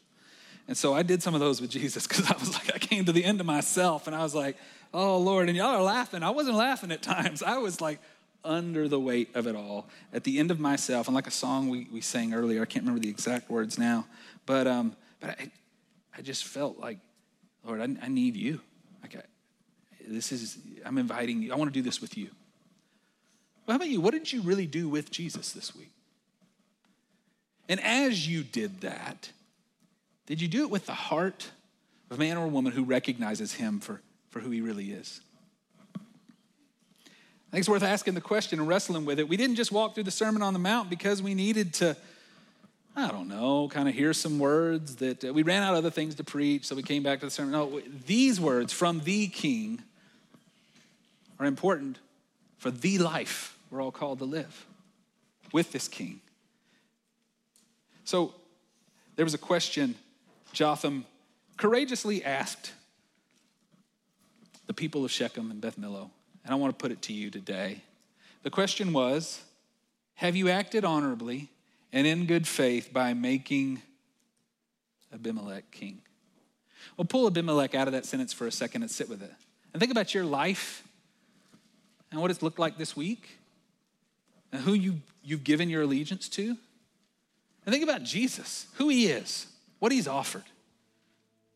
And 0.67 0.77
so 0.77 0.93
I 0.93 1.01
did 1.01 1.23
some 1.23 1.33
of 1.33 1.39
those 1.39 1.59
with 1.59 1.71
Jesus 1.71 2.05
because 2.07 2.29
I 2.29 2.37
was 2.37 2.53
like, 2.53 2.73
I 2.73 2.77
came 2.77 3.05
to 3.05 3.11
the 3.11 3.25
end 3.25 3.39
of 3.39 3.47
myself 3.47 4.05
and 4.05 4.15
I 4.15 4.21
was 4.21 4.35
like, 4.35 4.57
oh 4.93 5.17
Lord, 5.17 5.47
and 5.47 5.57
y'all 5.57 5.75
are 5.75 5.81
laughing. 5.81 6.21
I 6.21 6.29
wasn't 6.29 6.55
laughing 6.55 6.91
at 6.91 7.01
times. 7.01 7.41
I 7.41 7.57
was 7.57 7.81
like 7.81 7.99
under 8.43 8.87
the 8.87 8.99
weight 8.99 9.35
of 9.35 9.47
it 9.47 9.55
all 9.55 9.87
at 10.13 10.23
the 10.23 10.39
end 10.39 10.51
of 10.51 10.59
myself. 10.59 11.07
And 11.07 11.15
like 11.15 11.27
a 11.27 11.31
song 11.31 11.69
we, 11.69 11.87
we 11.91 12.01
sang 12.01 12.33
earlier, 12.33 12.61
I 12.61 12.65
can't 12.65 12.85
remember 12.85 13.01
the 13.01 13.09
exact 13.09 13.49
words 13.49 13.77
now, 13.77 14.05
but, 14.45 14.67
um, 14.67 14.95
but 15.19 15.31
I, 15.31 15.51
I 16.17 16.21
just 16.21 16.45
felt 16.45 16.77
like, 16.79 16.97
Lord, 17.63 17.81
I, 17.81 18.05
I 18.05 18.07
need 18.07 18.35
you. 18.35 18.59
Like, 19.01 19.15
I, 19.15 19.21
this 20.07 20.31
is, 20.31 20.57
I'm 20.85 20.97
inviting 20.97 21.41
you. 21.41 21.53
I 21.53 21.55
want 21.55 21.71
to 21.71 21.73
do 21.73 21.83
this 21.83 22.01
with 22.01 22.17
you. 22.17 22.29
Well, 23.65 23.73
how 23.73 23.75
about 23.75 23.87
you? 23.87 24.01
What 24.01 24.13
did 24.13 24.31
you 24.31 24.41
really 24.41 24.65
do 24.65 24.89
with 24.89 25.11
Jesus 25.11 25.51
this 25.51 25.75
week? 25.75 25.91
And 27.69 27.79
as 27.79 28.27
you 28.27 28.43
did 28.43 28.81
that, 28.81 29.31
did 30.25 30.41
you 30.41 30.47
do 30.47 30.63
it 30.63 30.69
with 30.69 30.85
the 30.85 30.93
heart 30.93 31.51
of 32.09 32.17
a 32.17 32.19
man 32.19 32.37
or 32.37 32.45
a 32.45 32.49
woman 32.49 32.73
who 32.73 32.83
recognizes 32.83 33.53
him 33.53 33.79
for, 33.79 34.01
for 34.29 34.39
who 34.39 34.49
he 34.49 34.61
really 34.61 34.91
is? 34.91 35.21
I 35.95 37.51
think 37.51 37.61
it's 37.61 37.69
worth 37.69 37.83
asking 37.83 38.13
the 38.13 38.21
question 38.21 38.59
and 38.59 38.67
wrestling 38.67 39.05
with 39.05 39.19
it. 39.19 39.27
We 39.27 39.35
didn't 39.35 39.57
just 39.57 39.71
walk 39.73 39.93
through 39.93 40.05
the 40.05 40.11
Sermon 40.11 40.41
on 40.41 40.53
the 40.53 40.59
Mount 40.59 40.89
because 40.89 41.21
we 41.21 41.35
needed 41.35 41.73
to 41.75 41.97
I 42.95 43.09
don't 43.09 43.29
know, 43.29 43.69
kind 43.69 43.87
of 43.87 43.95
hear 43.95 44.13
some 44.13 44.37
words 44.37 44.97
that 44.97 45.23
uh, 45.23 45.33
we 45.33 45.43
ran 45.43 45.63
out 45.63 45.71
of 45.73 45.77
other 45.77 45.89
things 45.89 46.15
to 46.15 46.25
preach, 46.25 46.65
so 46.65 46.75
we 46.75 46.83
came 46.83 47.03
back 47.03 47.21
to 47.21 47.25
the 47.25 47.31
sermon. 47.31 47.53
No, 47.53 47.81
these 48.05 48.39
words 48.39 48.73
from 48.73 48.99
the 49.01 49.27
King 49.27 49.81
are 51.39 51.45
important 51.45 51.99
for 52.57 52.69
the 52.69 52.97
life 52.97 53.57
we're 53.69 53.81
all 53.81 53.91
called 53.91 54.19
to 54.19 54.25
live 54.25 54.65
with 55.53 55.71
this 55.71 55.87
King. 55.87 56.19
So 58.03 58.33
there 59.15 59.25
was 59.25 59.33
a 59.33 59.39
question 59.39 59.95
Jotham 60.51 61.05
courageously 61.55 62.25
asked 62.25 62.73
the 64.67 64.73
people 64.73 65.05
of 65.05 65.11
Shechem 65.11 65.49
and 65.49 65.61
Beth 65.61 65.79
Millo, 65.79 66.09
and 66.43 66.53
I 66.53 66.55
want 66.55 66.77
to 66.77 66.81
put 66.81 66.91
it 66.91 67.01
to 67.03 67.13
you 67.13 67.29
today. 67.29 67.81
The 68.43 68.49
question 68.49 68.91
was 68.91 69.41
Have 70.15 70.35
you 70.35 70.49
acted 70.49 70.83
honorably 70.83 71.49
and 71.93 72.07
in 72.07 72.25
good 72.25 72.47
faith 72.47 72.91
by 72.91 73.13
making 73.13 73.81
Abimelech 75.13 75.69
king? 75.71 76.01
Well, 76.97 77.05
pull 77.05 77.27
Abimelech 77.27 77.75
out 77.75 77.87
of 77.87 77.93
that 77.93 78.05
sentence 78.05 78.33
for 78.33 78.47
a 78.47 78.51
second 78.51 78.81
and 78.81 78.91
sit 78.91 79.09
with 79.09 79.21
it. 79.21 79.33
And 79.73 79.79
think 79.79 79.91
about 79.91 80.13
your 80.13 80.25
life 80.25 80.83
and 82.11 82.19
what 82.19 82.31
it's 82.31 82.41
looked 82.41 82.59
like 82.59 82.77
this 82.77 82.95
week 82.95 83.39
and 84.51 84.61
who 84.61 84.73
you, 84.73 85.01
you've 85.23 85.43
given 85.43 85.69
your 85.69 85.83
allegiance 85.83 86.27
to. 86.29 86.57
And 87.65 87.73
think 87.73 87.83
about 87.83 88.03
Jesus, 88.03 88.67
who 88.75 88.89
he 88.89 89.07
is, 89.07 89.47
what 89.79 89.91
he's 89.91 90.07
offered 90.07 90.43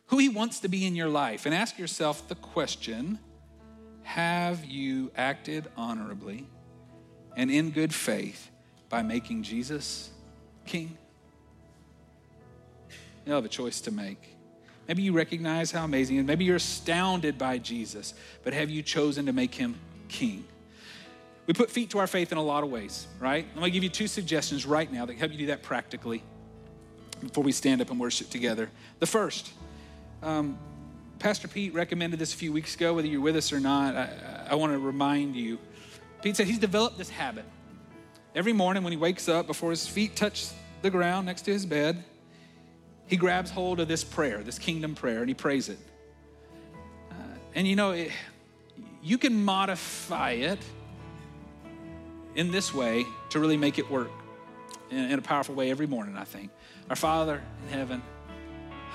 who 0.07 0.17
He 0.17 0.29
wants 0.29 0.59
to 0.61 0.67
be 0.67 0.85
in 0.85 0.95
your 0.95 1.09
life, 1.09 1.45
and 1.45 1.55
ask 1.55 1.77
yourself 1.79 2.27
the 2.27 2.35
question 2.35 3.19
Have 4.03 4.65
you 4.65 5.11
acted 5.15 5.67
honorably 5.75 6.47
and 7.35 7.49
in 7.51 7.71
good 7.71 7.93
faith 7.93 8.49
by 8.89 9.01
making 9.01 9.43
Jesus 9.43 10.11
king? 10.65 10.97
You'll 13.25 13.35
have 13.35 13.45
a 13.45 13.49
choice 13.49 13.81
to 13.81 13.91
make. 13.91 14.35
Maybe 14.87 15.01
you 15.01 15.13
recognize 15.13 15.71
how 15.71 15.83
amazing, 15.83 16.19
and 16.19 16.27
maybe 16.27 16.45
you're 16.45 16.57
astounded 16.57 17.37
by 17.37 17.57
Jesus, 17.57 18.13
but 18.43 18.53
have 18.53 18.69
you 18.69 18.83
chosen 18.83 19.25
to 19.25 19.33
make 19.33 19.55
him 19.55 19.75
king? 20.07 20.45
We 21.47 21.53
put 21.53 21.71
feet 21.71 21.91
to 21.91 21.99
our 21.99 22.07
faith 22.07 22.31
in 22.31 22.37
a 22.37 22.43
lot 22.43 22.63
of 22.63 22.71
ways, 22.71 23.07
right? 23.19 23.45
I'm 23.53 23.59
gonna 23.59 23.71
give 23.71 23.83
you 23.83 23.89
two 23.89 24.07
suggestions 24.07 24.65
right 24.65 24.91
now 24.91 25.05
that 25.05 25.17
help 25.17 25.31
you 25.31 25.37
do 25.37 25.45
that 25.47 25.63
practically 25.63 26.23
before 27.21 27.43
we 27.43 27.51
stand 27.51 27.81
up 27.81 27.89
and 27.89 27.99
worship 27.99 28.29
together. 28.29 28.69
The 28.99 29.07
first, 29.07 29.51
um, 30.21 30.57
Pastor 31.19 31.47
Pete 31.47 31.73
recommended 31.73 32.19
this 32.19 32.33
a 32.33 32.37
few 32.37 32.51
weeks 32.51 32.75
ago, 32.75 32.93
whether 32.93 33.07
you're 33.07 33.21
with 33.21 33.35
us 33.35 33.53
or 33.53 33.59
not. 33.59 33.95
I, 33.95 34.47
I 34.51 34.55
want 34.55 34.73
to 34.73 34.79
remind 34.79 35.35
you. 35.35 35.57
Pete 36.21 36.35
said 36.35 36.47
he's 36.47 36.59
developed 36.59 36.97
this 36.97 37.09
habit. 37.09 37.45
Every 38.35 38.53
morning 38.53 38.83
when 38.83 38.91
he 38.91 38.97
wakes 38.97 39.29
up, 39.29 39.47
before 39.47 39.69
his 39.69 39.87
feet 39.87 40.15
touch 40.15 40.49
the 40.81 40.89
ground 40.89 41.25
next 41.25 41.43
to 41.43 41.51
his 41.51 41.65
bed, 41.65 42.03
he 43.07 43.15
grabs 43.15 43.49
hold 43.49 43.79
of 43.79 43.87
this 43.87 44.03
prayer, 44.03 44.43
this 44.43 44.59
kingdom 44.59 44.93
prayer, 44.93 45.19
and 45.19 45.29
he 45.29 45.33
prays 45.33 45.69
it. 45.69 45.79
Uh, 47.09 47.13
and 47.55 47.65
you 47.65 47.75
know, 47.75 47.91
it, 47.91 48.11
you 49.01 49.17
can 49.17 49.45
modify 49.45 50.31
it 50.31 50.59
in 52.35 52.51
this 52.51 52.73
way 52.73 53.05
to 53.29 53.39
really 53.39 53.57
make 53.57 53.79
it 53.79 53.89
work 53.89 54.11
in, 54.91 54.97
in 54.97 55.17
a 55.17 55.21
powerful 55.21 55.55
way 55.55 55.71
every 55.71 55.87
morning, 55.87 56.17
I 56.17 56.25
think. 56.25 56.51
Our 56.89 56.95
Father 56.95 57.41
in 57.63 57.73
heaven, 57.73 58.01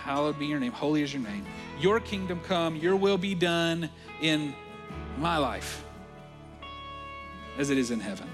Hallowed 0.02 0.38
be 0.38 0.46
your 0.46 0.58
name. 0.58 0.72
Holy 0.72 1.02
is 1.02 1.12
your 1.12 1.22
name. 1.22 1.44
Your 1.78 2.00
kingdom 2.00 2.40
come, 2.46 2.74
your 2.74 2.96
will 2.96 3.18
be 3.18 3.34
done 3.34 3.90
in 4.22 4.54
my 5.18 5.36
life 5.36 5.84
as 7.58 7.68
it 7.68 7.76
is 7.76 7.90
in 7.90 8.00
heaven. 8.00 8.26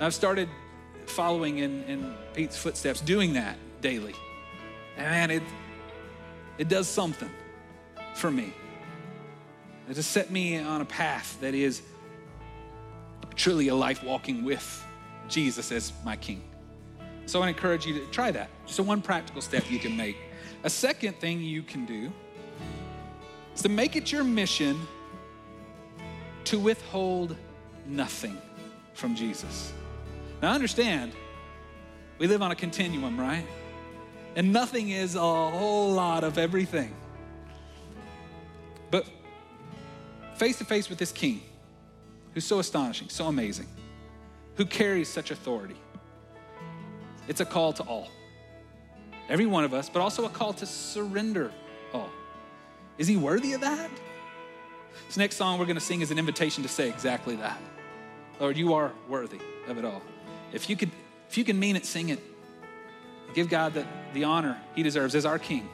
I've 0.00 0.14
started 0.14 0.48
following 1.06 1.58
in, 1.58 1.84
in 1.84 2.14
Pete's 2.34 2.56
footsteps, 2.56 3.00
doing 3.00 3.34
that 3.34 3.56
daily. 3.80 4.14
And 4.96 5.06
man, 5.06 5.30
it, 5.30 5.42
it 6.58 6.68
does 6.68 6.88
something 6.88 7.30
for 8.14 8.30
me. 8.30 8.52
It 9.88 9.96
has 9.96 10.06
set 10.06 10.30
me 10.30 10.58
on 10.58 10.80
a 10.80 10.84
path 10.84 11.38
that 11.40 11.54
is 11.54 11.82
truly 13.36 13.68
a 13.68 13.74
life 13.74 14.02
walking 14.02 14.44
with 14.44 14.84
Jesus 15.28 15.70
as 15.72 15.92
my 16.04 16.16
King. 16.16 16.42
So 17.26 17.42
I 17.42 17.48
encourage 17.48 17.86
you 17.86 17.94
to 17.94 18.06
try 18.10 18.30
that. 18.30 18.48
Just 18.66 18.80
one 18.80 19.02
practical 19.02 19.40
step 19.40 19.70
you 19.70 19.78
can 19.78 19.96
make. 19.96 20.16
A 20.62 20.70
second 20.70 21.18
thing 21.20 21.40
you 21.40 21.62
can 21.62 21.86
do 21.86 22.12
is 23.54 23.62
to 23.62 23.68
make 23.68 23.96
it 23.96 24.12
your 24.12 24.24
mission 24.24 24.78
to 26.44 26.58
withhold 26.58 27.36
nothing 27.86 28.36
from 28.94 29.14
Jesus. 29.14 29.72
Now, 30.44 30.52
understand, 30.52 31.12
we 32.18 32.26
live 32.26 32.42
on 32.42 32.50
a 32.50 32.54
continuum, 32.54 33.18
right? 33.18 33.46
And 34.36 34.52
nothing 34.52 34.90
is 34.90 35.14
a 35.14 35.18
whole 35.18 35.90
lot 35.92 36.22
of 36.22 36.36
everything. 36.36 36.94
But 38.90 39.06
face 40.34 40.58
to 40.58 40.66
face 40.66 40.90
with 40.90 40.98
this 40.98 41.12
king, 41.12 41.40
who's 42.34 42.44
so 42.44 42.58
astonishing, 42.58 43.08
so 43.08 43.28
amazing, 43.28 43.68
who 44.56 44.66
carries 44.66 45.08
such 45.08 45.30
authority, 45.30 45.76
it's 47.26 47.40
a 47.40 47.46
call 47.46 47.72
to 47.72 47.82
all. 47.82 48.10
Every 49.30 49.46
one 49.46 49.64
of 49.64 49.72
us, 49.72 49.88
but 49.88 50.02
also 50.02 50.26
a 50.26 50.28
call 50.28 50.52
to 50.52 50.66
surrender 50.66 51.52
all. 51.94 52.10
Is 52.98 53.08
he 53.08 53.16
worthy 53.16 53.54
of 53.54 53.62
that? 53.62 53.90
This 55.06 55.16
next 55.16 55.36
song 55.36 55.58
we're 55.58 55.64
going 55.64 55.76
to 55.76 55.80
sing 55.80 56.02
is 56.02 56.10
an 56.10 56.18
invitation 56.18 56.62
to 56.64 56.68
say 56.68 56.90
exactly 56.90 57.34
that. 57.36 57.58
Lord, 58.38 58.58
you 58.58 58.74
are 58.74 58.92
worthy 59.08 59.40
of 59.68 59.78
it 59.78 59.86
all. 59.86 60.02
If 60.54 60.70
you 60.70 60.76
could, 60.76 60.90
if 61.28 61.36
you 61.36 61.44
can 61.44 61.58
mean 61.58 61.76
it, 61.76 61.84
sing 61.84 62.08
it. 62.08 62.20
Give 63.34 63.48
God 63.48 63.74
the, 63.74 63.84
the 64.14 64.24
honor 64.24 64.56
he 64.76 64.84
deserves 64.84 65.16
as 65.16 65.26
our 65.26 65.38
King. 65.38 65.68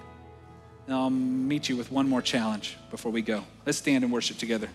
And 0.87 0.97
I'll 0.97 1.11
meet 1.11 1.69
you 1.69 1.77
with 1.77 1.93
one 1.93 2.09
more 2.09 2.23
challenge 2.23 2.79
before 2.91 3.13
we 3.13 3.21
go. 3.21 3.45
Let's 3.67 3.77
stand 3.77 4.03
and 4.03 4.13
worship 4.13 4.39
together. 4.39 4.69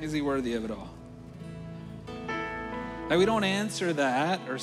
Is 0.00 0.12
he 0.12 0.22
worthy 0.22 0.54
of 0.54 0.64
it 0.64 0.70
all? 0.70 0.90
Like 3.08 3.18
we 3.18 3.26
don't 3.26 3.44
answer 3.44 3.92
that 3.92 4.40
or 4.48 4.58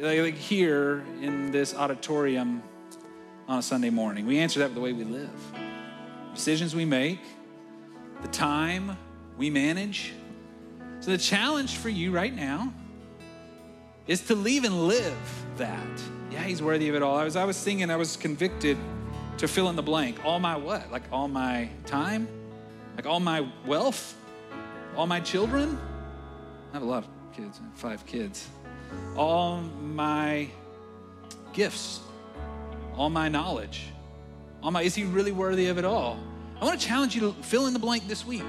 like 0.00 0.34
here 0.34 1.04
in 1.20 1.50
this 1.50 1.74
auditorium 1.74 2.62
on 3.48 3.58
a 3.58 3.62
Sunday 3.62 3.90
morning. 3.90 4.24
We 4.26 4.38
answer 4.38 4.60
that 4.60 4.66
with 4.66 4.76
the 4.76 4.80
way 4.80 4.92
we 4.92 5.02
live. 5.02 5.30
Decisions 6.32 6.76
we 6.76 6.84
make, 6.84 7.20
the 8.22 8.28
time 8.28 8.96
we 9.36 9.50
manage. 9.50 10.12
So 11.02 11.10
the 11.10 11.18
challenge 11.18 11.78
for 11.78 11.88
you 11.88 12.12
right 12.12 12.32
now 12.32 12.72
is 14.06 14.20
to 14.28 14.36
leave 14.36 14.62
and 14.62 14.86
live 14.86 15.16
that. 15.56 16.02
Yeah, 16.30 16.44
he's 16.44 16.62
worthy 16.62 16.88
of 16.88 16.94
it 16.94 17.02
all. 17.02 17.16
I 17.16 17.24
was 17.24 17.34
I 17.34 17.44
was 17.44 17.56
singing, 17.56 17.90
I 17.90 17.96
was 17.96 18.16
convicted 18.16 18.78
to 19.38 19.48
fill 19.48 19.68
in 19.68 19.74
the 19.74 19.82
blank. 19.82 20.24
All 20.24 20.38
my 20.38 20.54
what? 20.54 20.92
Like 20.92 21.02
all 21.10 21.26
my 21.26 21.68
time? 21.86 22.28
Like 22.94 23.06
all 23.06 23.18
my 23.18 23.48
wealth? 23.66 24.16
All 24.96 25.08
my 25.08 25.18
children? 25.18 25.76
I 26.70 26.74
have 26.74 26.82
a 26.82 26.86
lot 26.86 27.02
of 27.02 27.10
kids, 27.36 27.60
five 27.74 28.06
kids. 28.06 28.48
All 29.16 29.60
my 29.60 30.48
gifts, 31.52 31.98
all 32.94 33.10
my 33.10 33.28
knowledge, 33.28 33.86
all 34.62 34.70
my, 34.70 34.82
is 34.82 34.94
he 34.94 35.02
really 35.02 35.32
worthy 35.32 35.66
of 35.66 35.78
it 35.78 35.84
all? 35.84 36.16
I 36.60 36.64
want 36.64 36.78
to 36.78 36.86
challenge 36.86 37.16
you 37.16 37.22
to 37.22 37.32
fill 37.42 37.66
in 37.66 37.72
the 37.72 37.80
blank 37.80 38.06
this 38.06 38.24
week. 38.24 38.44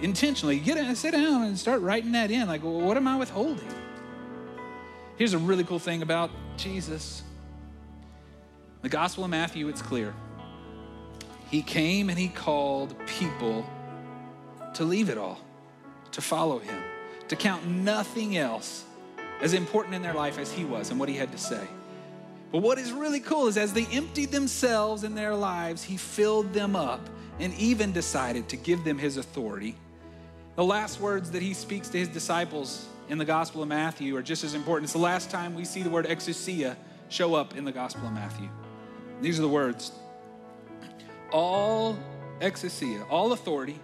Intentionally, 0.00 0.58
get 0.58 0.76
in, 0.76 0.94
sit 0.96 1.12
down 1.12 1.42
and 1.42 1.58
start 1.58 1.80
writing 1.80 2.12
that 2.12 2.30
in. 2.30 2.48
Like, 2.48 2.62
what 2.62 2.96
am 2.96 3.06
I 3.08 3.16
withholding? 3.16 3.68
Here's 5.16 5.32
a 5.32 5.38
really 5.38 5.64
cool 5.64 5.78
thing 5.78 6.02
about 6.02 6.30
Jesus. 6.56 7.22
The 8.82 8.88
Gospel 8.88 9.24
of 9.24 9.30
Matthew, 9.30 9.68
it's 9.68 9.82
clear. 9.82 10.12
He 11.50 11.62
came 11.62 12.10
and 12.10 12.18
he 12.18 12.28
called 12.28 12.94
people 13.06 13.64
to 14.74 14.84
leave 14.84 15.08
it 15.08 15.16
all, 15.16 15.38
to 16.12 16.20
follow 16.20 16.58
him 16.58 16.82
to 17.28 17.36
count 17.36 17.66
nothing 17.66 18.36
else 18.36 18.84
as 19.40 19.54
important 19.54 19.94
in 19.94 20.02
their 20.02 20.14
life 20.14 20.38
as 20.38 20.52
he 20.52 20.64
was 20.64 20.90
and 20.90 21.00
what 21.00 21.08
he 21.08 21.16
had 21.16 21.32
to 21.32 21.38
say. 21.38 21.66
But 22.52 22.62
what 22.62 22.78
is 22.78 22.92
really 22.92 23.20
cool 23.20 23.48
is 23.48 23.56
as 23.56 23.72
they 23.72 23.86
emptied 23.86 24.30
themselves 24.30 25.02
in 25.04 25.14
their 25.14 25.34
lives, 25.34 25.82
he 25.82 25.96
filled 25.96 26.52
them 26.52 26.76
up 26.76 27.00
and 27.40 27.52
even 27.54 27.92
decided 27.92 28.48
to 28.50 28.56
give 28.56 28.84
them 28.84 28.98
his 28.98 29.16
authority. 29.16 29.76
The 30.56 30.64
last 30.64 31.00
words 31.00 31.32
that 31.32 31.42
he 31.42 31.52
speaks 31.52 31.88
to 31.88 31.98
his 31.98 32.08
disciples 32.08 32.86
in 33.08 33.18
the 33.18 33.24
Gospel 33.24 33.62
of 33.62 33.68
Matthew 33.68 34.16
are 34.16 34.22
just 34.22 34.44
as 34.44 34.54
important. 34.54 34.84
It's 34.84 34.92
the 34.92 34.98
last 34.98 35.30
time 35.30 35.54
we 35.54 35.64
see 35.64 35.82
the 35.82 35.90
word 35.90 36.06
exousia 36.06 36.76
show 37.08 37.34
up 37.34 37.56
in 37.56 37.64
the 37.64 37.72
Gospel 37.72 38.06
of 38.06 38.12
Matthew. 38.12 38.48
These 39.20 39.38
are 39.38 39.42
the 39.42 39.48
words 39.48 39.92
All 41.32 41.98
exousia, 42.40 43.04
all 43.10 43.32
authority 43.32 43.78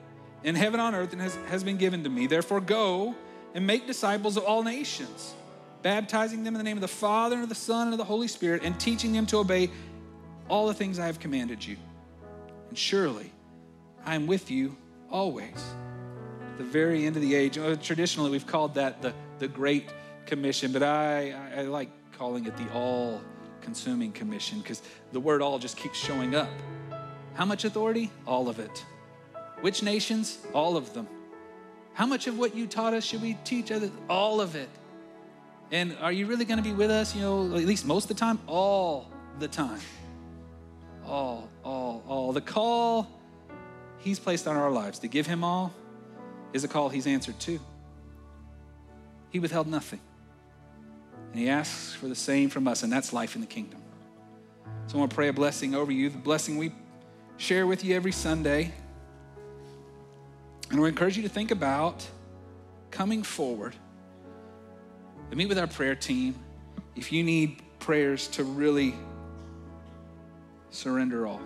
in 0.44 0.54
heaven 0.54 0.80
and 0.80 0.94
on 0.94 0.94
earth 0.94 1.12
has, 1.14 1.34
has 1.48 1.64
been 1.64 1.76
given 1.76 2.04
to 2.04 2.10
me. 2.10 2.26
Therefore, 2.26 2.60
go 2.60 3.14
and 3.54 3.66
make 3.66 3.86
disciples 3.86 4.36
of 4.36 4.44
all 4.44 4.62
nations, 4.62 5.34
baptizing 5.82 6.44
them 6.44 6.54
in 6.54 6.58
the 6.58 6.64
name 6.64 6.76
of 6.76 6.82
the 6.82 6.88
Father 6.88 7.34
and 7.34 7.42
of 7.42 7.48
the 7.48 7.54
Son 7.54 7.88
and 7.88 7.94
of 7.94 7.98
the 7.98 8.04
Holy 8.04 8.28
Spirit, 8.28 8.62
and 8.62 8.78
teaching 8.78 9.12
them 9.12 9.26
to 9.26 9.38
obey 9.38 9.70
all 10.48 10.66
the 10.66 10.74
things 10.74 10.98
I 10.98 11.06
have 11.06 11.18
commanded 11.18 11.64
you. 11.64 11.76
And 12.68 12.78
surely 12.78 13.32
I 14.04 14.14
am 14.14 14.26
with 14.26 14.50
you 14.50 14.76
always, 15.10 15.74
the 16.60 16.66
very 16.66 17.06
end 17.06 17.16
of 17.16 17.22
the 17.22 17.34
age. 17.34 17.56
Uh, 17.56 17.74
traditionally, 17.76 18.30
we've 18.30 18.46
called 18.46 18.74
that 18.74 19.00
the, 19.00 19.14
the 19.38 19.48
Great 19.48 19.88
Commission, 20.26 20.72
but 20.72 20.82
I, 20.82 21.34
I 21.56 21.62
like 21.62 21.88
calling 22.12 22.44
it 22.44 22.54
the 22.58 22.70
all 22.74 23.22
consuming 23.62 24.12
commission 24.12 24.60
because 24.60 24.82
the 25.12 25.20
word 25.20 25.40
all 25.40 25.58
just 25.58 25.78
keeps 25.78 25.96
showing 25.96 26.34
up. 26.34 26.50
How 27.32 27.46
much 27.46 27.64
authority? 27.64 28.10
All 28.26 28.50
of 28.50 28.58
it. 28.58 28.84
Which 29.62 29.82
nations? 29.82 30.38
All 30.52 30.76
of 30.76 30.92
them. 30.92 31.08
How 31.94 32.04
much 32.04 32.26
of 32.26 32.38
what 32.38 32.54
you 32.54 32.66
taught 32.66 32.92
us 32.92 33.04
should 33.04 33.22
we 33.22 33.38
teach 33.44 33.72
others? 33.72 33.90
All 34.10 34.42
of 34.42 34.54
it. 34.54 34.68
And 35.72 35.96
are 36.02 36.12
you 36.12 36.26
really 36.26 36.44
going 36.44 36.58
to 36.58 36.62
be 36.62 36.74
with 36.74 36.90
us, 36.90 37.14
you 37.14 37.22
know, 37.22 37.56
at 37.56 37.64
least 37.64 37.86
most 37.86 38.10
of 38.10 38.16
the 38.16 38.20
time? 38.20 38.38
All 38.46 39.10
the 39.38 39.48
time. 39.48 39.80
All, 41.06 41.48
all, 41.64 42.04
all. 42.06 42.32
The 42.34 42.42
call 42.42 43.08
He's 44.00 44.18
placed 44.18 44.46
on 44.48 44.56
our 44.56 44.70
lives 44.70 44.98
to 45.00 45.08
give 45.08 45.26
Him 45.26 45.44
all 45.44 45.72
is 46.52 46.64
a 46.64 46.68
call 46.68 46.88
He's 46.88 47.06
answered 47.06 47.38
to. 47.40 47.60
He 49.30 49.38
withheld 49.38 49.66
nothing. 49.66 50.00
And 51.32 51.40
He 51.40 51.48
asks 51.48 51.94
for 51.94 52.08
the 52.08 52.14
same 52.14 52.50
from 52.50 52.66
us, 52.66 52.82
and 52.82 52.92
that's 52.92 53.12
life 53.12 53.34
in 53.34 53.40
the 53.40 53.46
kingdom. 53.46 53.80
So 54.86 54.96
I 54.96 54.98
want 55.00 55.10
to 55.10 55.14
pray 55.14 55.28
a 55.28 55.32
blessing 55.32 55.74
over 55.74 55.92
you, 55.92 56.10
the 56.10 56.18
blessing 56.18 56.56
we 56.56 56.72
share 57.36 57.66
with 57.66 57.84
you 57.84 57.94
every 57.94 58.12
Sunday. 58.12 58.72
And 60.70 60.80
we 60.80 60.88
encourage 60.88 61.16
you 61.16 61.22
to 61.22 61.28
think 61.28 61.50
about 61.50 62.06
coming 62.90 63.22
forward 63.22 63.74
and 65.30 65.36
meet 65.36 65.48
with 65.48 65.58
our 65.58 65.66
prayer 65.66 65.94
team 65.94 66.34
if 66.96 67.12
you 67.12 67.22
need 67.22 67.62
prayers 67.78 68.28
to 68.28 68.44
really 68.44 68.94
surrender 70.70 71.26
all 71.26 71.40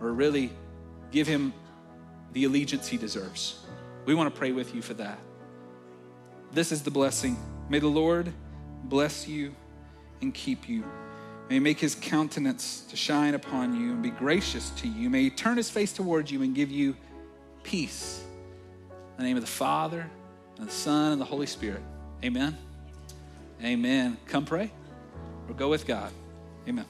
or 0.00 0.12
really 0.12 0.50
give 1.10 1.26
him 1.26 1.52
the 2.32 2.44
allegiance 2.44 2.86
he 2.86 2.96
deserves. 2.96 3.65
We 4.06 4.14
want 4.14 4.32
to 4.32 4.38
pray 4.38 4.52
with 4.52 4.74
you 4.74 4.80
for 4.80 4.94
that. 4.94 5.18
This 6.52 6.72
is 6.72 6.82
the 6.82 6.90
blessing. 6.90 7.36
May 7.68 7.80
the 7.80 7.88
Lord 7.88 8.32
bless 8.84 9.28
you 9.28 9.54
and 10.22 10.32
keep 10.32 10.68
you. 10.68 10.84
May 11.48 11.56
he 11.56 11.60
make 11.60 11.78
his 11.78 11.94
countenance 11.94 12.82
to 12.88 12.96
shine 12.96 13.34
upon 13.34 13.78
you 13.78 13.92
and 13.92 14.02
be 14.02 14.10
gracious 14.10 14.70
to 14.70 14.88
you. 14.88 15.10
May 15.10 15.24
he 15.24 15.30
turn 15.30 15.56
his 15.56 15.68
face 15.68 15.92
towards 15.92 16.30
you 16.30 16.42
and 16.42 16.54
give 16.54 16.70
you 16.70 16.96
peace. 17.62 18.24
In 18.90 19.18
the 19.18 19.24
name 19.24 19.36
of 19.36 19.42
the 19.42 19.50
Father, 19.50 20.08
and 20.58 20.68
the 20.68 20.72
Son, 20.72 21.12
and 21.12 21.20
the 21.20 21.24
Holy 21.24 21.46
Spirit. 21.46 21.82
Amen. 22.24 22.56
Amen. 23.62 24.16
Come 24.26 24.44
pray 24.44 24.70
or 25.48 25.54
go 25.54 25.68
with 25.68 25.86
God. 25.86 26.12
Amen. 26.68 26.86